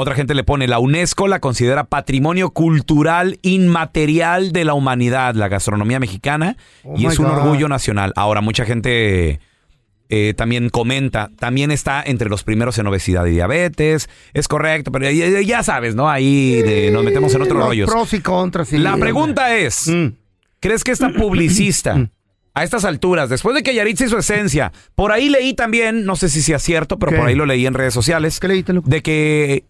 Otra 0.00 0.14
gente 0.14 0.34
le 0.34 0.44
pone, 0.44 0.68
la 0.68 0.78
UNESCO 0.78 1.26
la 1.26 1.40
considera 1.40 1.84
patrimonio 1.84 2.50
cultural 2.50 3.38
inmaterial 3.42 4.52
de 4.52 4.64
la 4.64 4.74
humanidad, 4.74 5.34
la 5.34 5.48
gastronomía 5.48 5.98
mexicana, 5.98 6.56
Oh 6.84 6.94
y 6.96 7.06
es 7.06 7.18
un 7.18 7.26
God. 7.26 7.32
orgullo 7.38 7.68
nacional. 7.68 8.12
Ahora, 8.14 8.40
mucha 8.40 8.64
gente 8.64 9.40
eh, 10.10 10.34
también 10.36 10.70
comenta, 10.70 11.30
también 11.38 11.70
está 11.70 12.02
entre 12.04 12.28
los 12.30 12.42
primeros 12.44 12.78
en 12.78 12.86
obesidad 12.86 13.26
y 13.26 13.30
diabetes, 13.32 14.08
es 14.32 14.48
correcto, 14.48 14.90
pero 14.90 15.10
ya, 15.10 15.40
ya 15.40 15.62
sabes, 15.62 15.94
¿no? 15.94 16.08
Ahí 16.08 16.62
de- 16.62 16.90
nos 16.90 17.04
metemos 17.04 17.34
en 17.34 17.42
otros 17.42 17.58
Los 17.58 17.66
rollos. 17.68 17.90
pros 17.90 18.12
y 18.14 18.20
contras. 18.20 18.68
sí. 18.68 18.78
La 18.78 18.96
pregunta 18.96 19.54
es, 19.56 19.86
Mm. 19.88 20.06
¿crees 20.60 20.82
que 20.84 20.92
esta 20.92 21.10
publicista, 21.10 22.10
a 22.54 22.64
estas 22.64 22.84
alturas, 22.84 23.28
después 23.30 23.54
de 23.54 23.62
que 23.62 23.74
Yaritza 23.74 24.06
y 24.06 24.08
su 24.08 24.18
esencia, 24.18 24.72
por 24.94 25.12
ahí 25.12 25.28
leí 25.28 25.54
también, 25.54 26.04
no 26.04 26.16
sé 26.16 26.28
si 26.28 26.42
sea 26.42 26.58
cierto, 26.58 26.98
pero 26.98 27.12
¿Qué? 27.12 27.18
por 27.18 27.26
ahí 27.28 27.34
lo 27.34 27.46
leí 27.46 27.66
en 27.66 27.74
redes 27.74 27.94
sociales, 27.94 28.40
de 28.40 29.02
que 29.02 29.64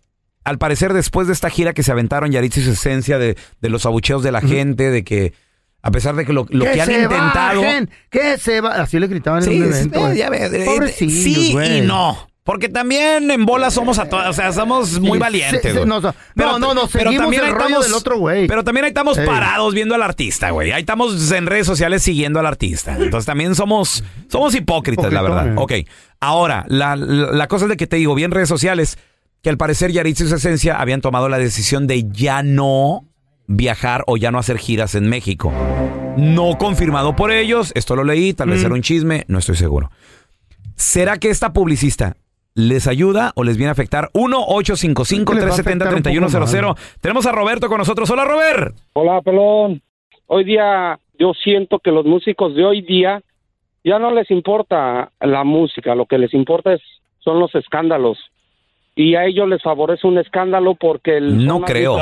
al 0.44 0.56
parecer 0.58 0.94
después 0.94 1.26
de 1.26 1.34
esta 1.34 1.50
gira 1.50 1.74
que 1.74 1.82
se 1.82 1.92
aventaron 1.92 2.30
Yaritza 2.32 2.60
y 2.60 2.62
su 2.62 2.70
esencia, 2.70 3.18
de, 3.18 3.36
de 3.60 3.68
los 3.68 3.84
abucheos 3.84 4.22
de 4.22 4.32
la 4.32 4.40
gente, 4.40 4.90
de 4.90 5.04
que 5.04 5.34
a 5.82 5.90
pesar 5.90 6.14
de 6.16 6.24
que 6.26 6.32
lo, 6.32 6.46
lo 6.50 6.64
que 6.64 6.80
han 6.80 6.86
se 6.86 7.02
intentado... 7.02 7.60
bajen, 7.62 7.90
que 8.10 8.38
se 8.38 8.60
va. 8.60 8.74
Así 8.74 8.98
le 8.98 9.06
gritaban 9.06 9.42
Sí, 9.42 9.54
en 9.56 9.62
un 9.64 9.72
sí, 9.72 9.78
evento. 9.78 10.08
eh, 10.10 10.16
ya 10.16 10.30
ves, 10.30 10.52
eh, 10.52 10.94
sí 11.10 11.52
güey. 11.52 11.78
y 11.78 11.80
no. 11.82 12.26
Porque 12.42 12.70
también 12.70 13.30
en 13.30 13.44
bola 13.44 13.70
somos 13.70 13.98
a 13.98 14.08
todas, 14.08 14.30
o 14.30 14.32
sea, 14.32 14.52
somos 14.52 14.98
muy 15.00 15.12
Sí, 15.12 15.18
valientes. 15.18 15.74
no, 15.74 15.84
no, 15.84 16.00
no, 16.34 16.58
no, 16.58 16.72
no, 16.72 16.88
seguimos 16.88 17.30
el 17.34 17.50
rollo 17.52 17.80
del 17.80 17.92
otro 17.92 18.16
güey. 18.18 18.46
Pero 18.46 18.64
también 18.64 18.84
ahí 18.84 18.88
estamos 18.88 19.18
parados 19.18 19.74
viendo 19.74 19.94
al 19.94 20.00
artista, 20.02 20.48
güey. 20.50 20.72
Ahí 20.72 20.80
estamos 20.80 21.30
en 21.30 21.46
redes 21.46 21.66
sociales 21.66 22.02
siguiendo 22.02 22.40
al 22.40 22.46
artista. 22.46 22.96
Entonces 22.98 23.26
también 23.26 23.54
somos, 23.54 24.02
somos 24.32 24.54
hipócritas, 24.54 25.12
la 25.12 25.20
verdad. 25.20 25.52
Ok. 25.56 25.72
Ahora, 26.20 26.64
la, 26.68 26.96
la- 26.96 27.32
la 27.32 27.48
cosa 27.48 27.66
es 27.66 27.68
de 27.68 27.76
que 27.76 27.86
te 27.86 27.96
digo, 27.96 28.14
vi 28.14 28.24
en 28.24 28.30
redes 28.30 28.48
sociales 28.48 28.96
que 29.42 29.50
al 29.50 29.58
parecer 29.58 29.92
Yaritza 29.92 30.24
y 30.24 30.28
su 30.28 30.36
esencia 30.36 30.80
habían 30.80 31.02
tomado 31.02 31.28
la 31.28 31.36
decisión 31.38 31.86
de 31.86 32.06
ya 32.10 32.42
no 32.42 33.04
viajar 33.48 34.04
o 34.06 34.16
ya 34.16 34.30
no 34.30 34.38
hacer 34.38 34.58
giras 34.58 34.94
en 34.94 35.08
México. 35.08 35.52
No 36.16 36.56
confirmado 36.58 37.16
por 37.16 37.32
ellos, 37.32 37.72
esto 37.74 37.96
lo 37.96 38.04
leí, 38.04 38.32
tal 38.34 38.50
vez 38.50 38.62
Mm. 38.62 38.66
era 38.66 38.74
un 38.74 38.82
chisme, 38.82 39.24
no 39.26 39.38
estoy 39.38 39.56
seguro. 39.56 39.90
¿Será 40.76 41.18
que 41.18 41.30
esta 41.30 41.52
publicista 41.52 42.14
les 42.54 42.86
ayuda 42.86 43.32
o 43.34 43.42
les 43.44 43.56
viene 43.56 43.70
a 43.70 43.72
afectar? 43.72 44.10
1-855-370-3100. 44.14 46.76
Tenemos 47.00 47.26
a 47.26 47.32
Roberto 47.32 47.68
con 47.68 47.78
nosotros. 47.78 48.10
Hola, 48.10 48.24
Robert. 48.24 48.76
Hola, 48.92 49.20
pelón. 49.22 49.82
Hoy 50.26 50.44
día 50.44 50.98
yo 51.18 51.32
siento 51.34 51.78
que 51.78 51.90
los 51.90 52.04
músicos 52.04 52.54
de 52.54 52.64
hoy 52.64 52.82
día 52.82 53.22
ya 53.84 53.98
no 53.98 54.10
les 54.12 54.30
importa 54.30 55.10
la 55.20 55.44
música, 55.44 55.94
lo 55.94 56.06
que 56.06 56.18
les 56.18 56.34
importa 56.34 56.74
es 56.74 56.80
son 57.20 57.40
los 57.40 57.54
escándalos. 57.54 58.18
Y 58.98 59.14
a 59.14 59.26
ellos 59.26 59.48
les 59.48 59.62
favorece 59.62 60.08
un 60.08 60.18
escándalo 60.18 60.74
porque 60.74 61.18
el 61.18 61.46
no 61.46 61.60
creo. 61.60 61.96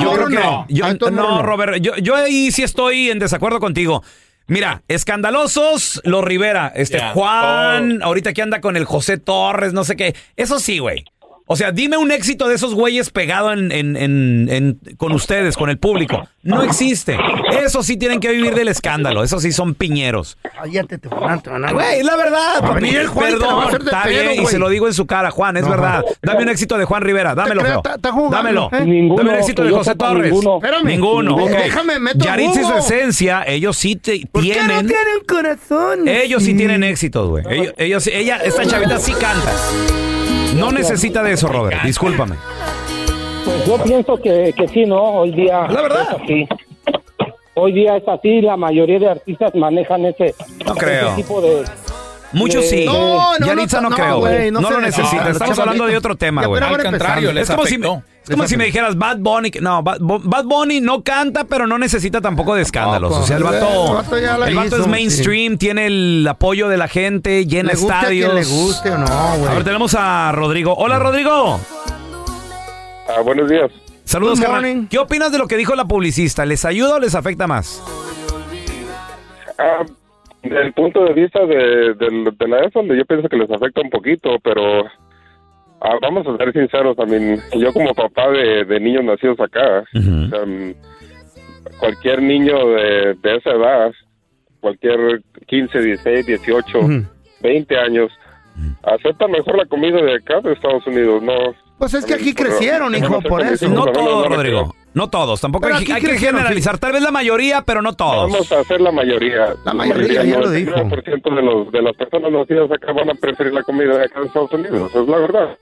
yo 0.00 0.12
creo 0.12 0.28
que 0.28 0.72
yo, 0.72 1.10
no, 1.10 1.42
Robert, 1.42 1.78
yo, 1.82 1.96
yo 1.96 2.14
ahí 2.14 2.52
sí 2.52 2.62
estoy 2.62 3.10
en 3.10 3.18
desacuerdo 3.18 3.58
contigo. 3.58 4.00
Mira, 4.46 4.82
escandalosos 4.86 6.00
los 6.04 6.22
Rivera, 6.22 6.70
este 6.76 7.00
Juan, 7.00 8.00
ahorita 8.00 8.32
que 8.32 8.42
anda 8.42 8.60
con 8.60 8.76
el 8.76 8.84
José 8.84 9.18
Torres, 9.18 9.72
no 9.72 9.82
sé 9.82 9.96
qué. 9.96 10.14
Eso 10.36 10.60
sí, 10.60 10.78
güey. 10.78 11.04
O 11.46 11.56
sea, 11.56 11.72
dime 11.72 11.98
un 11.98 12.10
éxito 12.10 12.48
de 12.48 12.54
esos 12.54 12.74
güeyes 12.74 13.10
pegado 13.10 13.52
en, 13.52 13.70
en, 13.70 13.96
en, 13.96 14.80
con 14.96 15.12
ustedes, 15.12 15.56
con 15.58 15.68
el 15.68 15.76
público. 15.76 16.26
No 16.42 16.62
existe. 16.62 17.18
Eso 17.62 17.82
sí 17.82 17.98
tienen 17.98 18.18
que 18.20 18.30
vivir 18.30 18.54
del 18.54 18.68
escándalo. 18.68 19.22
Eso 19.22 19.38
sí 19.40 19.52
son 19.52 19.74
piñeros. 19.74 20.38
Cállate, 20.58 20.96
te 20.96 21.08
van 21.08 21.64
a 21.64 21.72
Güey, 21.72 22.02
la 22.02 22.16
verdad, 22.16 22.60
papi. 22.60 22.92
Perdón, 23.18 23.64
está 23.78 24.06
bien, 24.06 24.42
y 24.42 24.46
se 24.46 24.58
lo 24.58 24.70
digo 24.70 24.86
en 24.86 24.94
su 24.94 25.06
cara, 25.06 25.30
Juan, 25.30 25.58
es 25.58 25.68
verdad. 25.68 26.02
Dame 26.22 26.44
un 26.44 26.48
éxito 26.48 26.78
de 26.78 26.86
Juan 26.86 27.02
Rivera, 27.02 27.34
dámelo, 27.34 27.60
feo. 27.62 27.82
Dámelo. 28.30 28.70
¿eh? 28.72 28.84
Ninguno, 28.84 29.18
Dame 29.22 29.30
un 29.34 29.36
éxito 29.40 29.64
de 29.64 29.70
José 29.70 29.94
Torres. 29.96 30.32
Ninguno. 30.32 30.56
Espérame. 30.56 30.84
Ninguno, 30.86 31.36
ok. 31.36 31.50
Déjame, 31.50 31.98
meto 31.98 32.24
Yaritza 32.24 32.60
y 32.62 32.64
su 32.64 32.72
esencia, 32.74 33.44
ellos 33.46 33.76
sí 33.76 33.96
te, 33.96 34.26
¿Por 34.32 34.42
qué 34.42 34.52
tienen... 34.52 34.68
no 34.68 34.82
tienen 34.82 35.24
corazón? 35.28 36.08
Ellos 36.08 36.42
sí 36.42 36.54
tienen 36.54 36.82
éxitos, 36.84 37.28
güey. 37.28 37.44
Ellos, 37.50 37.74
ellos- 37.76 38.06
ella, 38.06 38.36
esta 38.38 38.64
chavita 38.66 38.98
sí 38.98 39.12
canta. 39.12 39.52
No 40.54 40.70
necesita 40.72 41.22
de 41.22 41.32
eso, 41.32 41.48
Robert. 41.48 41.82
Discúlpame. 41.82 42.36
Pues 43.44 43.66
yo 43.66 43.82
pienso 43.82 44.16
que, 44.16 44.54
que 44.56 44.68
sí, 44.68 44.86
¿no? 44.86 45.02
Hoy 45.02 45.32
día 45.32 45.66
La 45.68 45.82
verdad. 45.82 46.16
así. 46.22 46.46
Hoy 47.54 47.72
día 47.72 47.96
es 47.96 48.08
así, 48.08 48.40
la 48.40 48.56
mayoría 48.56 48.98
de 48.98 49.10
artistas 49.10 49.54
manejan 49.54 50.04
ese, 50.06 50.34
No 50.66 50.74
creo. 50.74 51.08
ese 51.08 51.16
tipo 51.16 51.40
de... 51.40 51.62
Muchos 52.32 52.62
de- 52.62 52.68
sí. 52.68 52.84
No, 52.86 53.38
no, 53.38 53.46
Yaritza 53.46 53.80
no, 53.80 53.90
no, 53.90 53.96
creo, 53.96 54.18
güey, 54.18 54.50
no 54.50 54.60
lo 54.60 54.80
necesita. 54.80 55.24
No, 55.24 55.30
Estamos 55.30 55.58
hablando 55.58 55.86
de 55.86 55.96
otro 55.96 56.16
tema, 56.16 56.46
güey. 56.46 56.60
Al 56.62 56.82
contrario, 56.82 57.32
les 57.32 57.48
Es 57.48 57.54
como, 57.54 57.64
si, 57.66 57.74
afectó. 57.76 58.02
Es 58.24 58.30
como 58.30 58.46
si 58.48 58.56
me 58.56 58.64
dijeras 58.64 58.96
Bad 58.96 59.18
Bunny. 59.18 59.50
que- 59.50 59.60
No, 59.60 59.82
Bad, 59.82 59.98
Bad 60.00 60.44
Bunny 60.44 60.80
no 60.80 61.02
canta, 61.02 61.44
pero 61.44 61.66
no 61.66 61.78
necesita 61.78 62.20
tampoco 62.20 62.54
de 62.54 62.62
escándalos. 62.62 63.12
O 63.12 63.22
sea, 63.26 63.36
el 63.36 63.44
vato, 63.44 63.88
El 63.88 63.94
vato 63.94 64.18
ya 64.18 64.38
la 64.38 64.48
el 64.48 64.54
vato 64.54 64.66
hizo, 64.68 64.76
es 64.82 64.86
mainstream, 64.86 65.58
tiene 65.58 65.86
el 65.86 66.26
apoyo 66.28 66.68
de 66.68 66.76
la 66.76 66.88
gente, 66.88 67.46
llena 67.46 67.72
Le 67.72 67.78
guste 67.78 67.92
a 67.92 68.00
quien 68.08 68.22
estadios. 68.22 68.34
le 68.34 68.44
guste 68.64 68.90
o 68.90 68.98
no, 68.98 69.06
güey. 69.38 69.50
A 69.50 69.54
ver, 69.54 69.64
tenemos 69.64 69.94
a 69.98 70.32
Rodrigo. 70.32 70.74
Hola, 70.74 70.98
Rodrigo. 70.98 71.60
Ah, 73.08 73.20
buenos 73.22 73.48
días. 73.50 73.70
Saludos, 74.04 74.38
Good 74.38 74.46
carnal. 74.46 74.62
morning. 74.62 74.86
¿Qué 74.88 74.98
opinas 74.98 75.30
de 75.32 75.38
lo 75.38 75.46
que 75.46 75.56
dijo 75.56 75.74
la 75.74 75.84
publicista? 75.84 76.44
¿Les 76.46 76.64
ayuda 76.64 76.96
o 76.96 77.00
les 77.00 77.14
afecta 77.14 77.46
más? 77.46 77.82
Ah, 79.58 79.84
del 80.42 80.72
punto 80.74 81.04
de 81.04 81.12
vista 81.14 81.40
de, 81.46 81.94
de, 81.94 82.32
de 82.38 82.48
la 82.48 82.58
ESO, 82.66 82.82
yo 82.82 83.04
pienso 83.06 83.28
que 83.28 83.36
les 83.36 83.50
afecta 83.50 83.80
un 83.80 83.90
poquito, 83.90 84.30
pero 84.42 84.84
ah, 85.84 85.96
vamos 86.02 86.26
a 86.26 86.36
ser 86.36 86.52
sinceros, 86.52 86.96
también 86.96 87.40
yo 87.56 87.72
como 87.72 87.94
papá 87.94 88.28
de, 88.30 88.64
de 88.64 88.80
niños 88.80 89.04
nacidos 89.04 89.38
acá, 89.40 89.84
o 89.94 90.28
sea, 90.30 90.44
mm, 90.44 90.74
cualquier 91.78 92.22
niño 92.22 92.54
de, 92.70 93.14
de 93.22 93.36
esa 93.36 93.50
edad, 93.50 93.92
cualquier 94.60 95.22
15, 95.46 95.80
16, 95.80 96.26
18, 96.26 96.78
20 97.42 97.78
años, 97.78 98.10
acepta 98.82 99.28
mejor 99.28 99.56
la 99.58 99.66
comida 99.66 100.00
de 100.02 100.14
acá 100.16 100.40
de 100.40 100.52
Estados 100.52 100.86
Unidos, 100.86 101.22
¿no? 101.22 101.32
Pues 101.78 101.92
es 101.94 102.04
que 102.06 102.14
aquí 102.14 102.32
Por- 102.32 102.46
crecieron, 102.46 102.94
hijo, 102.94 103.20
por 103.22 103.42
eso. 103.42 103.68
No 103.68 103.84
todos, 103.86 104.28
Rodrigo. 104.28 104.74
No 104.94 105.10
todos. 105.10 105.40
Tampoco 105.40 105.64
Pero 105.64 105.74
hay, 105.76 105.84
hay 105.92 106.00
que 106.00 106.16
generalizar. 106.18 106.78
Tal 106.78 106.92
vez 106.92 107.02
la 107.02 107.10
mayoría, 107.10 107.62
pero 107.62 107.82
no 107.82 107.94
todos. 107.94 108.30
Vamos 108.30 108.52
a 108.52 108.60
hacer 108.60 108.80
la 108.80 108.92
mayoría. 108.92 109.54
La 109.64 109.74
mayoría, 109.74 110.22
ya 110.22 110.38
lo 110.38 110.48
dijo. 110.48 110.72
El 110.76 110.84
99% 110.88 111.34
de, 111.34 111.42
los, 111.42 111.72
de 111.72 111.82
las 111.82 111.96
personas 111.96 112.30
nacidas 112.30 112.70
acá 112.70 112.92
van 112.92 113.10
a 113.10 113.14
preferir 113.14 113.52
la 113.52 113.64
comida 113.64 113.98
de 113.98 114.04
acá 114.04 114.20
de 114.20 114.26
Estados 114.26 114.52
Unidos. 114.52 114.94
Es 114.94 115.08
la 115.08 115.18
verdad. 115.18 115.58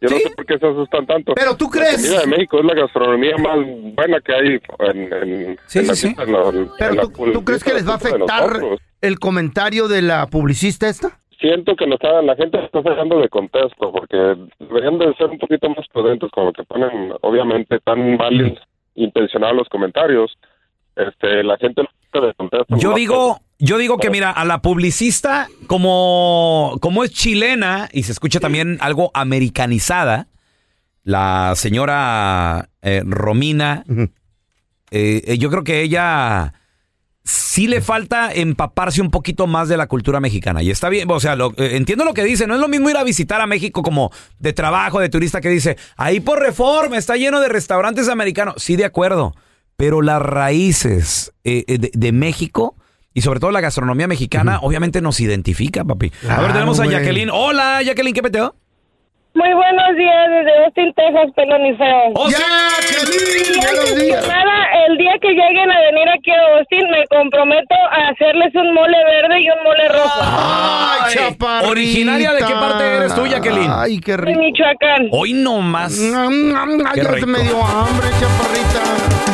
Yo 0.00 0.08
no 0.10 0.16
sé 0.18 0.30
por 0.36 0.46
qué 0.46 0.58
se 0.58 0.66
asustan 0.66 1.06
tanto. 1.06 1.32
Pero 1.34 1.56
tú 1.56 1.64
La 1.66 1.70
crees. 1.80 1.96
comida 2.06 2.20
de 2.20 2.26
México 2.28 2.58
es 2.60 2.64
la 2.64 2.74
gastronomía 2.74 3.36
más 3.38 3.58
buena 3.94 4.20
que 4.20 4.32
hay 4.32 4.60
en, 4.94 5.12
en, 5.12 5.58
Sí, 5.66 5.78
en 5.80 5.86
la, 5.88 5.94
sí, 5.94 6.08
sí. 6.08 6.14
en 6.22 6.32
la- 6.32 6.48
en 6.50 6.68
Pero 6.78 6.94
la 6.94 7.02
tú, 7.02 7.10
¿tú 7.32 7.44
crees 7.44 7.64
que 7.64 7.74
les 7.74 7.86
va 7.86 7.92
a 7.92 7.96
afectar 7.96 8.60
el 9.00 9.18
comentario 9.18 9.88
de 9.88 10.02
la 10.02 10.26
publicista 10.26 10.88
esta? 10.88 11.18
Siento 11.40 11.76
que 11.76 11.86
lo 11.86 11.94
está, 11.94 12.20
la 12.22 12.34
gente 12.36 12.58
está 12.64 12.82
sacando 12.82 13.20
de 13.20 13.28
contexto 13.28 13.92
porque 13.92 14.16
deberían 14.58 14.98
de 14.98 15.14
ser 15.14 15.26
un 15.28 15.38
poquito 15.38 15.68
más 15.70 15.86
prudentes 15.92 16.30
con 16.32 16.46
lo 16.46 16.52
que 16.52 16.64
ponen, 16.64 17.12
obviamente, 17.20 17.78
tan 17.80 18.16
mal 18.16 18.58
intencionados 18.96 19.56
los 19.56 19.68
comentarios. 19.68 20.36
Este, 20.96 21.44
la 21.44 21.56
gente 21.58 21.82
lo 21.82 21.88
saca 22.12 22.26
de 22.26 22.34
contexto. 22.34 22.76
Yo 22.78 22.92
digo, 22.94 23.38
yo 23.58 23.78
digo 23.78 23.98
que 23.98 24.10
mira, 24.10 24.30
a 24.30 24.44
la 24.44 24.62
publicista, 24.62 25.48
como, 25.66 26.78
como 26.80 27.04
es 27.04 27.10
chilena 27.10 27.88
y 27.92 28.04
se 28.04 28.12
escucha 28.12 28.40
también 28.40 28.78
algo 28.80 29.10
americanizada, 29.14 30.28
la 31.02 31.54
señora 31.56 32.68
eh, 32.82 33.02
Romina, 33.04 33.84
eh, 34.90 35.22
eh, 35.26 35.38
yo 35.38 35.50
creo 35.50 35.64
que 35.64 35.80
ella 35.82 36.54
sí 37.24 37.66
le 37.66 37.80
falta 37.82 38.32
empaparse 38.32 39.02
un 39.02 39.10
poquito 39.10 39.46
más 39.46 39.68
de 39.68 39.76
la 39.76 39.86
cultura 39.86 40.20
mexicana. 40.20 40.62
Y 40.62 40.70
está 40.70 40.88
bien, 40.88 41.10
o 41.10 41.20
sea, 41.20 41.34
lo- 41.34 41.52
eh, 41.56 41.76
entiendo 41.76 42.04
lo 42.04 42.14
que 42.14 42.24
dice. 42.24 42.46
No 42.46 42.54
es 42.54 42.60
lo 42.60 42.68
mismo 42.68 42.88
ir 42.90 42.96
a 42.96 43.04
visitar 43.04 43.40
a 43.40 43.46
México 43.46 43.82
como 43.82 44.10
de 44.38 44.52
trabajo, 44.52 45.00
de 45.00 45.08
turista, 45.08 45.40
que 45.40 45.48
dice, 45.50 45.76
ahí 45.96 46.20
por 46.20 46.40
reforma 46.40 46.96
está 46.96 47.16
lleno 47.16 47.40
de 47.40 47.48
restaurantes 47.48 48.08
americanos. 48.08 48.54
Sí, 48.58 48.76
de 48.76 48.84
acuerdo. 48.84 49.34
Pero 49.76 50.00
las 50.00 50.22
raíces 50.22 51.32
eh, 51.44 51.64
de, 51.66 51.90
de 51.92 52.12
México 52.12 52.76
y 53.18 53.20
sobre 53.20 53.40
todo 53.40 53.50
la 53.50 53.60
gastronomía 53.60 54.06
mexicana, 54.06 54.60
obviamente 54.62 55.00
nos 55.00 55.18
identifica, 55.20 55.82
papi. 55.84 56.06
a 56.06 56.26
ver, 56.28 56.36
Claro, 56.38 56.52
tenemos 56.52 56.78
a 56.78 56.84
güey. 56.84 56.96
Jacqueline. 56.96 57.30
Hola, 57.32 57.82
Jacqueline, 57.82 58.14
¿qué 58.14 58.22
peteo? 58.22 58.54
Muy 59.34 59.52
buenos 59.54 59.96
días 59.96 60.26
desde 60.30 60.64
Austin, 60.64 60.92
Texas, 60.94 61.30
pelón 61.36 61.66
y 61.66 61.76
feo. 61.76 62.12
¡Oh, 62.14 62.28
sí! 62.30 62.36
Y 63.54 63.58
antes 63.60 63.94
que 63.94 64.28
nada, 64.28 64.56
el 64.88 64.96
día 64.98 65.12
que 65.20 65.28
lleguen 65.28 65.70
a 65.70 65.80
venir 65.90 66.08
aquí 66.16 66.30
a 66.30 66.58
Austin, 66.58 66.90
me 66.90 67.04
comprometo 67.08 67.74
a 67.90 68.08
hacerles 68.10 68.52
un 68.54 68.72
mole 68.74 68.96
verde 69.04 69.40
y 69.42 69.50
un 69.50 69.62
mole 69.64 69.88
rojo. 69.88 70.20
Ay, 70.22 71.14
chaparrita. 71.14 71.70
¿Originaria 71.70 72.32
de 72.32 72.38
qué 72.44 72.54
parte 72.54 72.84
eres 72.96 73.14
tú, 73.14 73.26
Jacqueline? 73.26 73.70
Ay, 73.72 73.98
qué 74.00 74.12
De 74.12 74.16
rico. 74.18 74.40
Michoacán. 74.40 75.08
Hoy 75.12 75.32
no 75.34 75.60
más. 75.60 75.98
Ay, 76.00 76.78
Qué 76.94 77.02
ya 77.02 77.10
rico. 77.10 77.26
me 77.26 77.40
dio 77.42 77.64
hambre, 77.64 78.06
chaparrita. 78.20 79.27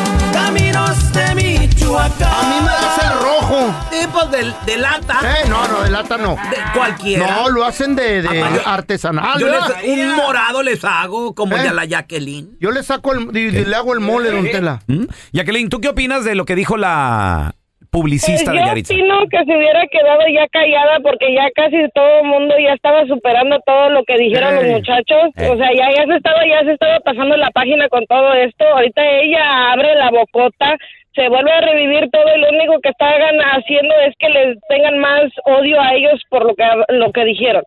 Caminos 0.55 1.13
de 1.13 1.35
Michoacán. 1.35 2.29
A 2.33 2.43
mí 2.49 2.61
me 2.61 2.67
das 2.69 2.99
el 3.03 3.19
rojo. 3.19 3.75
Tipos 3.91 4.31
de, 4.31 4.53
de 4.67 4.79
lata. 4.79 5.19
Eh, 5.25 5.49
no, 5.49 5.67
no, 5.67 5.81
de 5.83 5.91
lata 5.91 6.17
no. 6.17 6.37
De 6.37 6.57
cualquiera. 6.73 7.27
No, 7.29 7.49
lo 7.49 7.65
hacen 7.65 7.97
de, 7.97 8.23
de 8.23 8.41
Ah, 8.41 8.51
yo- 8.55 8.69
artesanal. 8.69 9.41
Yo 9.41 9.47
¿verdad? 9.47 9.75
les- 9.83 9.99
un 10.11 10.15
morado 10.15 10.63
les 10.63 10.85
hago 10.85 11.35
como 11.35 11.57
¿Eh? 11.57 11.63
de 11.63 11.75
la 11.75 11.87
Jacqueline. 11.87 12.57
Yo 12.61 12.71
le 12.71 12.85
saco 12.85 13.13
el, 13.15 13.37
y- 13.37 13.49
y 13.49 13.65
le 13.65 13.75
hago 13.75 13.95
el 13.95 14.01
mole, 14.01 14.31
don 14.31 14.45
Tela. 14.45 14.81
¿Mm? 14.87 15.07
Jacqueline, 15.33 15.69
¿tú 15.69 15.81
qué 15.81 15.89
opinas 15.89 16.25
de 16.25 16.37
lo 16.37 16.45
que 16.45 16.55
dijo 16.55 16.77
la 16.77 17.57
publicista 17.95 18.51
Pues 18.51 18.59
de 18.59 18.61
yo 18.61 18.67
Yaritza? 18.67 18.93
opino 18.95 19.17
que 19.31 19.45
se 19.45 19.57
hubiera 19.57 19.87
quedado 19.87 20.23
ya 20.27 20.49
callada 20.49 20.99
porque 21.01 21.33
ya 21.33 21.47
casi 21.55 21.77
todo 21.95 22.19
el 22.21 22.27
mundo 22.27 22.55
ya 22.59 22.75
estaba 22.75 23.07
superando 23.07 23.59
todo 23.65 23.91
lo 23.91 24.03
que 24.03 24.19
dijeron 24.19 24.55
los 24.57 24.65
muchachos. 24.65 25.31
O 25.49 25.57
sea, 25.57 25.71
ya, 25.73 25.87
ya 25.95 26.05
se 26.05 26.17
estaba 26.17 26.45
ya 26.47 26.65
se 26.65 26.73
estaba 26.73 26.99
pasando 27.01 27.37
la 27.37 27.51
página 27.51 27.89
con 27.89 28.05
todo 28.07 28.35
esto. 28.35 28.65
Ahorita 28.67 29.01
ella 29.23 29.73
abre 29.73 29.95
la 29.95 30.11
bocota, 30.11 30.77
se 31.15 31.29
vuelve 31.29 31.53
a 31.53 31.61
revivir 31.61 32.11
todo 32.11 32.27
y 32.37 32.41
lo 32.41 32.49
único 32.49 32.81
que 32.81 32.89
están 32.89 33.39
haciendo 33.55 33.95
es 34.07 34.15
que 34.19 34.29
les 34.29 34.59
tengan 34.69 34.99
más 34.99 35.31
odio 35.45 35.81
a 35.81 35.95
ellos 35.95 36.21
por 36.29 36.45
lo 36.45 36.55
que 36.57 36.65
lo 36.89 37.13
que 37.13 37.25
dijeron. 37.25 37.63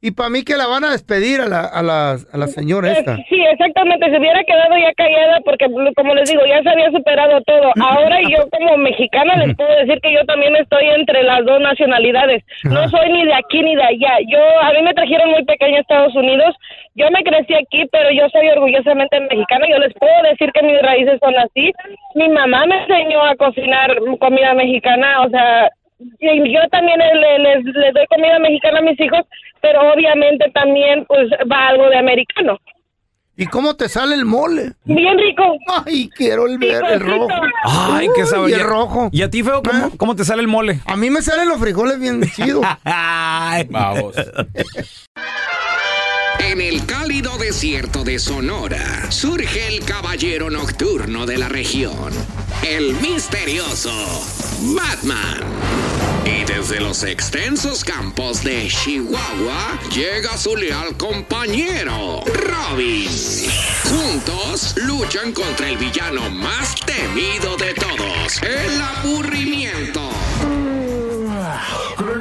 Y 0.00 0.12
para 0.12 0.30
mí 0.30 0.44
que 0.44 0.56
la 0.56 0.68
van 0.68 0.84
a 0.84 0.92
despedir 0.92 1.40
a 1.40 1.48
la, 1.48 1.66
a 1.66 1.82
la, 1.82 2.12
a 2.12 2.36
la 2.38 2.46
señora 2.46 2.92
esta. 2.92 3.16
Sí, 3.28 3.40
exactamente, 3.50 4.08
se 4.08 4.16
hubiera 4.16 4.44
quedado 4.44 4.78
ya 4.78 4.94
callada 4.94 5.40
porque, 5.44 5.66
como 5.96 6.14
les 6.14 6.30
digo, 6.30 6.42
ya 6.46 6.62
se 6.62 6.70
había 6.70 6.88
superado 6.92 7.40
todo. 7.42 7.72
Ahora 7.82 8.20
yo 8.22 8.48
como 8.50 8.76
mexicana 8.76 9.34
les 9.44 9.56
puedo 9.56 9.74
decir 9.74 9.98
que 10.00 10.14
yo 10.14 10.24
también 10.24 10.54
estoy 10.54 10.86
entre 10.86 11.24
las 11.24 11.44
dos 11.44 11.60
nacionalidades. 11.60 12.44
No 12.62 12.88
soy 12.88 13.10
ni 13.10 13.24
de 13.24 13.34
aquí 13.34 13.60
ni 13.60 13.74
de 13.74 13.82
allá. 13.82 14.18
Yo, 14.28 14.38
a 14.62 14.72
mí 14.72 14.82
me 14.82 14.94
trajeron 14.94 15.30
muy 15.30 15.44
pequeña 15.44 15.78
a 15.78 15.80
Estados 15.80 16.14
Unidos. 16.14 16.54
Yo 16.94 17.10
me 17.10 17.24
crecí 17.24 17.54
aquí, 17.54 17.84
pero 17.90 18.10
yo 18.12 18.28
soy 18.30 18.48
orgullosamente 18.50 19.18
mexicana. 19.18 19.66
Yo 19.68 19.78
les 19.78 19.94
puedo 19.94 20.22
decir 20.30 20.52
que 20.52 20.62
mis 20.62 20.80
raíces 20.80 21.18
son 21.20 21.36
así. 21.38 21.72
Mi 22.14 22.28
mamá 22.28 22.66
me 22.66 22.82
enseñó 22.82 23.24
a 23.24 23.34
cocinar 23.34 23.98
comida 24.20 24.54
mexicana, 24.54 25.22
o 25.22 25.30
sea, 25.30 25.70
y 26.20 26.52
yo 26.54 26.60
también 26.70 26.98
le- 26.98 27.38
les, 27.38 27.64
les 27.64 27.94
doy 27.94 28.06
comida 28.08 28.38
mexicana 28.38 28.78
a 28.78 28.82
mis 28.82 29.00
hijos, 29.00 29.20
pero 29.60 29.92
obviamente 29.92 30.50
también 30.54 31.04
pues 31.06 31.28
va 31.50 31.68
algo 31.68 31.88
de 31.90 31.98
americano. 31.98 32.58
¿Y 33.40 33.46
cómo 33.46 33.76
te 33.76 33.88
sale 33.88 34.16
el 34.16 34.24
mole? 34.24 34.72
Bien 34.84 35.16
rico. 35.16 35.44
Ay, 35.86 36.10
quiero 36.12 36.46
el, 36.46 36.58
ver- 36.58 36.82
el 36.90 36.98
rojo. 36.98 37.28
Ay, 37.64 38.08
qué 38.16 38.26
sabor. 38.26 38.50
el 38.50 38.60
rojo. 38.60 39.10
¿Y 39.12 39.22
a 39.22 39.30
ti, 39.30 39.44
Feo, 39.44 39.62
cómo, 39.62 39.96
cómo 39.96 40.16
te 40.16 40.24
sale 40.24 40.42
el 40.42 40.48
mole? 40.48 40.80
A 40.86 40.96
mí 40.96 41.08
me 41.08 41.22
salen 41.22 41.48
los 41.48 41.58
frijoles 41.60 42.00
bien 42.00 42.20
chidos. 42.34 42.64
Ay, 42.84 43.64
Vamos. 43.70 44.14
En 46.38 46.60
el 46.60 46.86
cálido 46.86 47.36
desierto 47.38 48.04
de 48.04 48.18
Sonora 48.18 49.10
surge 49.10 49.68
el 49.68 49.84
caballero 49.84 50.50
nocturno 50.50 51.26
de 51.26 51.38
la 51.38 51.48
región, 51.48 52.12
el 52.66 52.94
misterioso 52.94 53.92
Batman. 54.60 55.40
Y 56.24 56.44
desde 56.44 56.80
los 56.80 57.02
extensos 57.02 57.84
campos 57.84 58.44
de 58.44 58.68
Chihuahua 58.68 59.78
llega 59.94 60.36
su 60.36 60.56
leal 60.56 60.96
compañero, 60.96 62.22
Robin. 62.26 63.08
Juntos 63.84 64.74
luchan 64.76 65.32
contra 65.32 65.68
el 65.68 65.76
villano 65.78 66.30
más 66.30 66.74
temido 66.86 67.56
de 67.56 67.74
todos, 67.74 68.42
el 68.42 68.80
aburrimiento. 68.80 70.17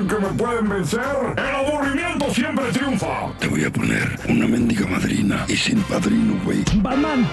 ¿Creen 0.08 0.22
que 0.22 0.28
me 0.28 0.34
pueden 0.34 0.70
vencer? 0.70 1.02
El 1.36 1.56
aburrimiento 1.56 2.34
siempre 2.34 2.66
triunfa. 2.72 3.34
Te 3.40 3.48
voy 3.48 3.66
a 3.66 3.72
poner 3.72 4.18
una 4.30 4.48
mendiga 4.48 4.86
madrina 4.88 5.46
y 5.48 5.56
sin 5.56 5.82
padrino, 5.84 6.40
güey. 6.46 6.64
Batman, 6.76 7.28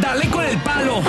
dale 0.00 0.28
con 0.28 0.44
el 0.44 0.58
palo. 0.58 1.02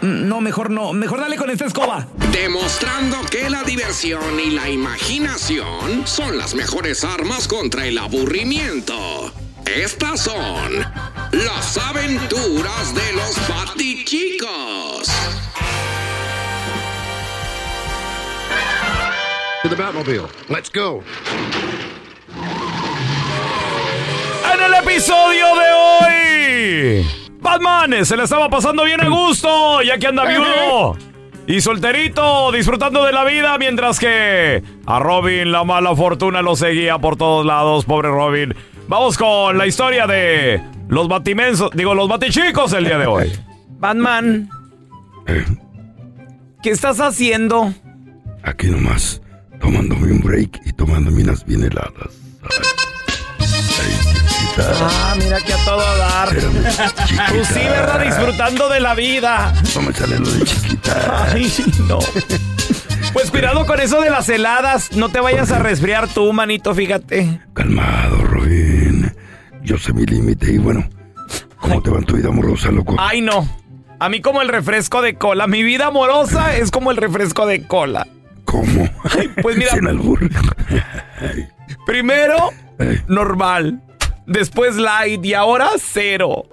No, 0.00 0.40
mejor 0.40 0.70
no. 0.70 0.92
Mejor 0.92 1.20
dale 1.20 1.36
con 1.36 1.50
esta 1.50 1.66
escoba. 1.66 2.06
Demostrando 2.32 3.18
que 3.30 3.50
la 3.50 3.64
diversión 3.64 4.40
y 4.40 4.50
la 4.50 4.68
imaginación 4.70 6.06
son 6.06 6.38
las 6.38 6.54
mejores 6.54 7.04
armas 7.04 7.48
contra 7.48 7.86
el 7.86 7.98
aburrimiento. 7.98 9.32
Estas 9.66 10.20
son 10.20 10.72
las 11.32 11.76
aventuras 11.76 12.94
de 12.94 13.12
los 13.12 13.48
Batichicos. 13.48 15.15
To 19.66 19.74
the 19.74 19.82
Batmobile. 19.82 20.28
Let's 20.48 20.70
go. 20.70 21.02
En 24.54 24.62
el 24.62 24.74
episodio 24.74 25.46
de 25.56 27.02
hoy, 27.02 27.06
Batman 27.40 28.04
se 28.04 28.16
le 28.16 28.22
estaba 28.22 28.48
pasando 28.48 28.84
bien 28.84 29.00
a 29.00 29.08
gusto, 29.08 29.82
ya 29.82 29.98
que 29.98 30.06
anda 30.06 30.24
viudo 30.24 30.96
y 31.48 31.60
solterito, 31.60 32.52
disfrutando 32.52 33.04
de 33.04 33.10
la 33.10 33.24
vida, 33.24 33.58
mientras 33.58 33.98
que 33.98 34.62
a 34.86 35.00
Robin 35.00 35.50
la 35.50 35.64
mala 35.64 35.96
fortuna 35.96 36.42
lo 36.42 36.54
seguía 36.54 36.98
por 36.98 37.16
todos 37.16 37.44
lados, 37.44 37.86
pobre 37.86 38.08
Robin. 38.08 38.54
Vamos 38.86 39.18
con 39.18 39.58
la 39.58 39.66
historia 39.66 40.06
de 40.06 40.62
los 40.86 41.08
batimensos, 41.08 41.72
digo, 41.74 41.92
los 41.92 42.08
batichicos 42.08 42.72
el 42.72 42.84
día 42.84 42.98
de 42.98 43.06
hoy. 43.06 43.32
Batman, 43.70 44.48
¿qué 46.62 46.70
estás 46.70 47.00
haciendo? 47.00 47.74
Aquí 48.44 48.68
nomás, 48.68 49.20
tomándome 49.60 50.12
un 50.12 50.20
break 50.20 50.60
y 50.64 50.72
tomándome 50.72 51.22
unas 51.22 51.44
bien 51.44 51.62
heladas. 51.64 52.12
Ah, 54.58 55.14
mira 55.18 55.38
que 55.40 55.52
a 55.52 55.64
todo 55.64 55.98
dar. 55.98 56.30
Tú 56.30 57.44
sí, 57.44 57.60
¿verdad? 57.60 58.04
Disfrutando 58.04 58.68
de 58.68 58.80
la 58.80 58.94
vida. 58.94 59.52
No 59.74 59.82
me 59.82 59.92
sale 59.92 60.18
lo 60.18 60.30
de 60.30 60.44
chiquita. 60.44 61.26
Ay, 61.30 61.52
no. 61.86 61.98
Pues 63.12 63.30
cuidado 63.30 63.66
con 63.66 63.80
eso 63.80 64.00
de 64.00 64.10
las 64.10 64.28
heladas. 64.28 64.92
No 64.92 65.10
te 65.10 65.20
vayas 65.20 65.52
a 65.52 65.58
resfriar 65.58 66.08
tú, 66.08 66.32
manito, 66.32 66.74
fíjate. 66.74 67.40
Calmado, 67.52 68.16
Robin. 68.24 69.14
Yo 69.62 69.76
sé 69.78 69.92
mi 69.92 70.06
límite 70.06 70.52
y 70.52 70.58
bueno, 70.58 70.88
¿cómo 71.60 71.82
te 71.82 71.90
va 71.90 71.98
en 71.98 72.04
tu 72.04 72.16
vida 72.16 72.28
amorosa, 72.28 72.70
loco? 72.70 72.96
Ay, 72.98 73.20
no. 73.20 73.46
A 73.98 74.08
mí 74.08 74.20
como 74.20 74.42
el 74.42 74.48
refresco 74.48 75.02
de 75.02 75.16
cola. 75.16 75.46
Mi 75.46 75.62
vida 75.62 75.86
amorosa 75.86 76.56
es 76.56 76.70
como 76.70 76.90
el 76.90 76.96
refresco 76.96 77.46
de 77.46 77.66
cola. 77.66 78.06
¿Cómo? 78.56 78.88
pues 79.42 79.56
mira. 79.56 79.72
Primero, 81.84 82.50
normal. 83.08 83.82
Después 84.26 84.76
light 84.76 85.24
y 85.24 85.34
ahora 85.34 85.70
cero. 85.78 86.44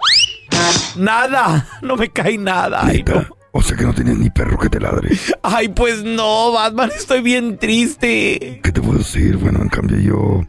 Nada. 0.95 1.67
No 1.81 1.97
me 1.97 2.09
cae 2.09 2.37
nada. 2.37 2.79
Ay, 2.83 3.03
no. 3.03 3.25
O 3.51 3.61
sea 3.61 3.77
que 3.77 3.83
no 3.83 3.93
tienes 3.93 4.17
ni 4.17 4.29
perro 4.29 4.57
que 4.57 4.69
te 4.69 4.79
ladre. 4.79 5.09
Ay, 5.43 5.67
pues 5.67 6.03
no, 6.03 6.53
Batman, 6.53 6.91
estoy 6.95 7.21
bien 7.21 7.57
triste. 7.57 8.61
¿Qué 8.63 8.71
te 8.71 8.81
puedo 8.81 8.97
decir? 8.99 9.37
Bueno, 9.37 9.61
en 9.61 9.69
cambio 9.69 9.97
yo, 9.99 10.41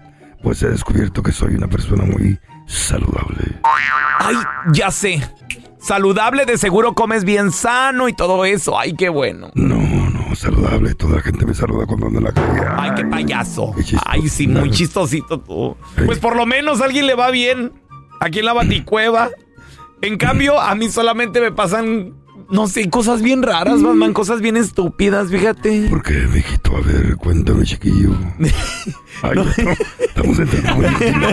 pues 0.43 0.63
he 0.63 0.69
descubierto 0.69 1.23
que 1.23 1.33
soy 1.33 1.55
una 1.55 1.67
persona 1.67 2.05
muy 2.05 2.39
saludable. 2.67 3.61
Ay, 4.21 4.37
ya 4.73 4.91
sé. 4.91 5.21
Saludable, 5.85 6.47
de 6.47 6.57
seguro 6.57 6.95
comes 6.95 7.25
bien 7.25 7.53
sano 7.53 8.09
y 8.09 8.15
todo 8.15 8.47
eso. 8.47 8.79
Ay, 8.79 8.95
qué 8.95 9.11
bueno. 9.11 9.51
No, 9.55 9.77
no, 9.77 10.35
saludable. 10.35 10.95
Toda 10.95 11.17
la 11.17 11.21
gente 11.21 11.45
me 11.45 11.53
saluda 11.53 11.85
cuando 11.85 12.07
ando 12.07 12.21
en 12.21 12.25
la 12.25 12.33
calle. 12.33 12.63
Ay, 12.75 12.91
qué 12.97 13.05
payaso. 13.05 13.75
Ay, 14.07 14.27
sí, 14.31 14.49
muy 14.49 14.71
chistosito 14.71 15.41
tú. 15.41 15.77
Pues 16.07 16.19
por 16.19 16.37
lo 16.37 16.47
menos 16.47 16.81
a 16.81 16.87
alguien 16.87 17.07
le 17.07 17.15
va 17.15 17.31
bien. 17.31 17.73
Aquí 18.19 18.39
en 18.39 18.47
la 18.47 18.55
baticueva. 18.55 19.29
En 20.01 20.17
cambio, 20.17 20.59
a 20.59 20.75
mí 20.75 20.89
solamente 20.89 21.39
me 21.43 21.53
pasan, 21.53 22.15
no 22.51 22.67
sé, 22.67 22.89
cosas 22.91 23.23
bien 23.23 23.43
raras, 23.43 23.83
Batman, 23.83 24.13
cosas 24.13 24.41
bien 24.41 24.57
estúpidas, 24.57 25.31
fíjate. 25.31 25.89
¿Por 25.89 26.03
qué, 26.03 26.27
mijito? 26.33 26.77
A 26.77 26.81
ver, 26.81 27.17
cuéntame, 27.17 27.65
chiquillo. 27.65 28.11
Ay, 29.23 29.31
no. 29.35 29.45
estamos 29.99 30.39
entrando 30.39 30.75
muy 30.77 30.87
íntimo. 31.07 31.27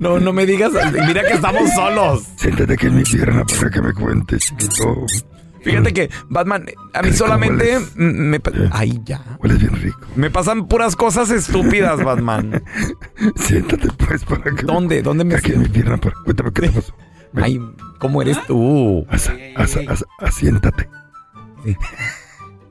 No, 0.00 0.20
no 0.20 0.32
me 0.32 0.46
digas, 0.46 0.72
mira 1.06 1.22
que 1.22 1.34
estamos 1.34 1.70
solos. 1.74 2.24
Siéntate 2.36 2.74
aquí 2.74 2.86
en 2.86 2.96
mi 2.96 3.02
pierna 3.02 3.44
para 3.44 3.70
que 3.70 3.82
me 3.82 3.92
cuentes, 3.92 4.42
chiquito. 4.44 5.06
Fíjate 5.62 5.92
que, 5.92 6.10
Batman, 6.28 6.66
a 6.94 7.02
mí 7.02 7.12
solamente 7.12 7.78
me... 7.96 8.40
Ay, 8.70 9.00
ya. 9.04 9.22
Hueles 9.42 9.58
bien 9.58 9.74
rico. 9.74 10.00
Me 10.14 10.30
pasan 10.30 10.68
puras 10.68 10.96
cosas 10.96 11.30
estúpidas, 11.30 12.02
Batman. 12.02 12.62
Siéntate, 13.36 13.88
pues, 14.06 14.24
para 14.24 14.54
que... 14.54 14.62
¿Dónde? 14.64 15.02
¿Dónde 15.02 15.24
me 15.24 15.34
Aquí 15.34 15.52
en 15.52 15.62
mi 15.62 15.68
pierna, 15.68 15.96
para... 15.98 16.14
cuéntame 16.24 16.52
qué 16.52 16.62
te 16.62 16.70
pasó. 16.70 16.94
Ven. 17.32 17.44
Ay, 17.44 17.60
¿cómo 17.98 18.22
eres 18.22 18.38
tú? 18.46 19.06
Asa, 19.10 19.34
asa, 19.56 19.80
asa, 19.88 20.04
asiéntate. 20.18 20.88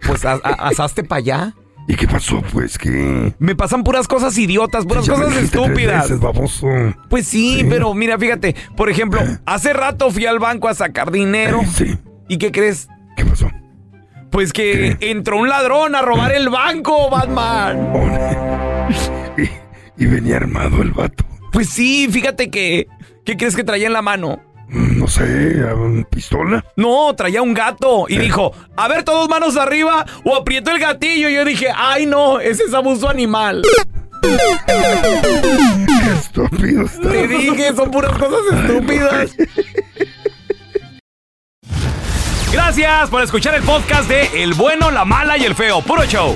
Pues 0.06 0.26
a- 0.26 0.34
a- 0.44 0.68
asaste 0.70 1.04
para 1.04 1.20
allá. 1.20 1.54
¿Y 1.90 1.96
qué 1.96 2.06
pasó, 2.08 2.42
pues? 2.52 2.78
¿Qué? 2.78 3.34
Me 3.40 3.56
pasan 3.56 3.84
puras 3.84 4.08
cosas 4.10 4.38
idiotas, 4.38 4.86
puras 4.86 5.06
Ya 5.06 5.16
me 5.16 5.24
cosas 5.26 5.44
estúpidas. 5.44 6.04
veces, 6.04 6.20
baboso. 6.20 6.68
Pues 7.10 7.28
sí, 7.28 7.66
pero 7.70 7.94
mira, 7.94 8.18
fíjate, 8.18 8.56
por 8.76 8.90
ejemplo, 8.90 9.22
hace 9.46 9.72
rato 9.72 10.12
fui 10.12 10.26
al 10.26 10.40
banco 10.40 10.68
a 10.68 10.74
sacar 10.74 11.12
dinero. 11.12 11.62
Sí. 11.74 11.98
¿Y 12.28 12.38
qué 12.40 12.52
crees? 12.52 12.90
¿Qué 13.16 13.26
pasó? 13.26 13.50
Pues 14.32 14.52
que 14.52 14.98
entró 15.00 15.38
un 15.38 15.48
ladrón 15.48 15.96
a 15.96 16.02
robar 16.02 16.34
el 16.34 16.50
banco, 16.50 17.10
Batman. 17.10 17.94
Y 20.00 20.06
venía 20.06 20.36
armado 20.38 20.84
el 20.84 20.92
vato. 20.92 21.26
Pues 21.52 21.70
sí, 21.70 22.08
fíjate 22.12 22.52
que... 22.52 22.86
¿Qué 23.26 23.36
crees 23.36 23.56
que 23.56 23.64
traía 23.64 23.88
en 23.88 23.94
la 23.94 24.04
mano? 24.04 24.40
Mm, 24.70 25.00
No 25.00 25.08
sé, 25.08 25.24
¿una 25.74 26.04
pistola? 26.06 26.64
No, 26.76 27.14
traía 27.16 27.42
un 27.42 27.54
gato 27.54 28.06
y 28.10 28.18
dijo, 28.18 28.52
a 28.76 28.88
ver, 28.88 29.04
todos 29.04 29.30
manos 29.30 29.56
arriba 29.58 30.06
o 30.24 30.36
aprieto 30.36 30.72
el 30.72 30.80
gatillo. 30.80 31.30
Y 31.30 31.36
yo 31.36 31.46
dije, 31.46 31.68
ay 31.76 32.06
no, 32.06 32.40
ese 32.40 32.64
es 32.64 32.74
abuso 32.74 33.10
animal. 33.10 33.64
Estúpido 36.20 36.84
está. 36.86 37.10
Te 37.12 37.28
dije, 37.28 37.74
son 37.76 37.92
puras 37.92 38.12
cosas 38.18 38.42
estúpidas. 38.62 39.36
Gracias 42.52 43.10
por 43.10 43.22
escuchar 43.24 43.56
el 43.56 43.64
podcast 43.64 44.10
de 44.10 44.44
El 44.44 44.54
bueno, 44.54 44.90
la 44.92 45.06
mala 45.06 45.38
y 45.38 45.44
el 45.44 45.56
feo. 45.56 45.82
Puro 45.82 46.06
show. 46.06 46.36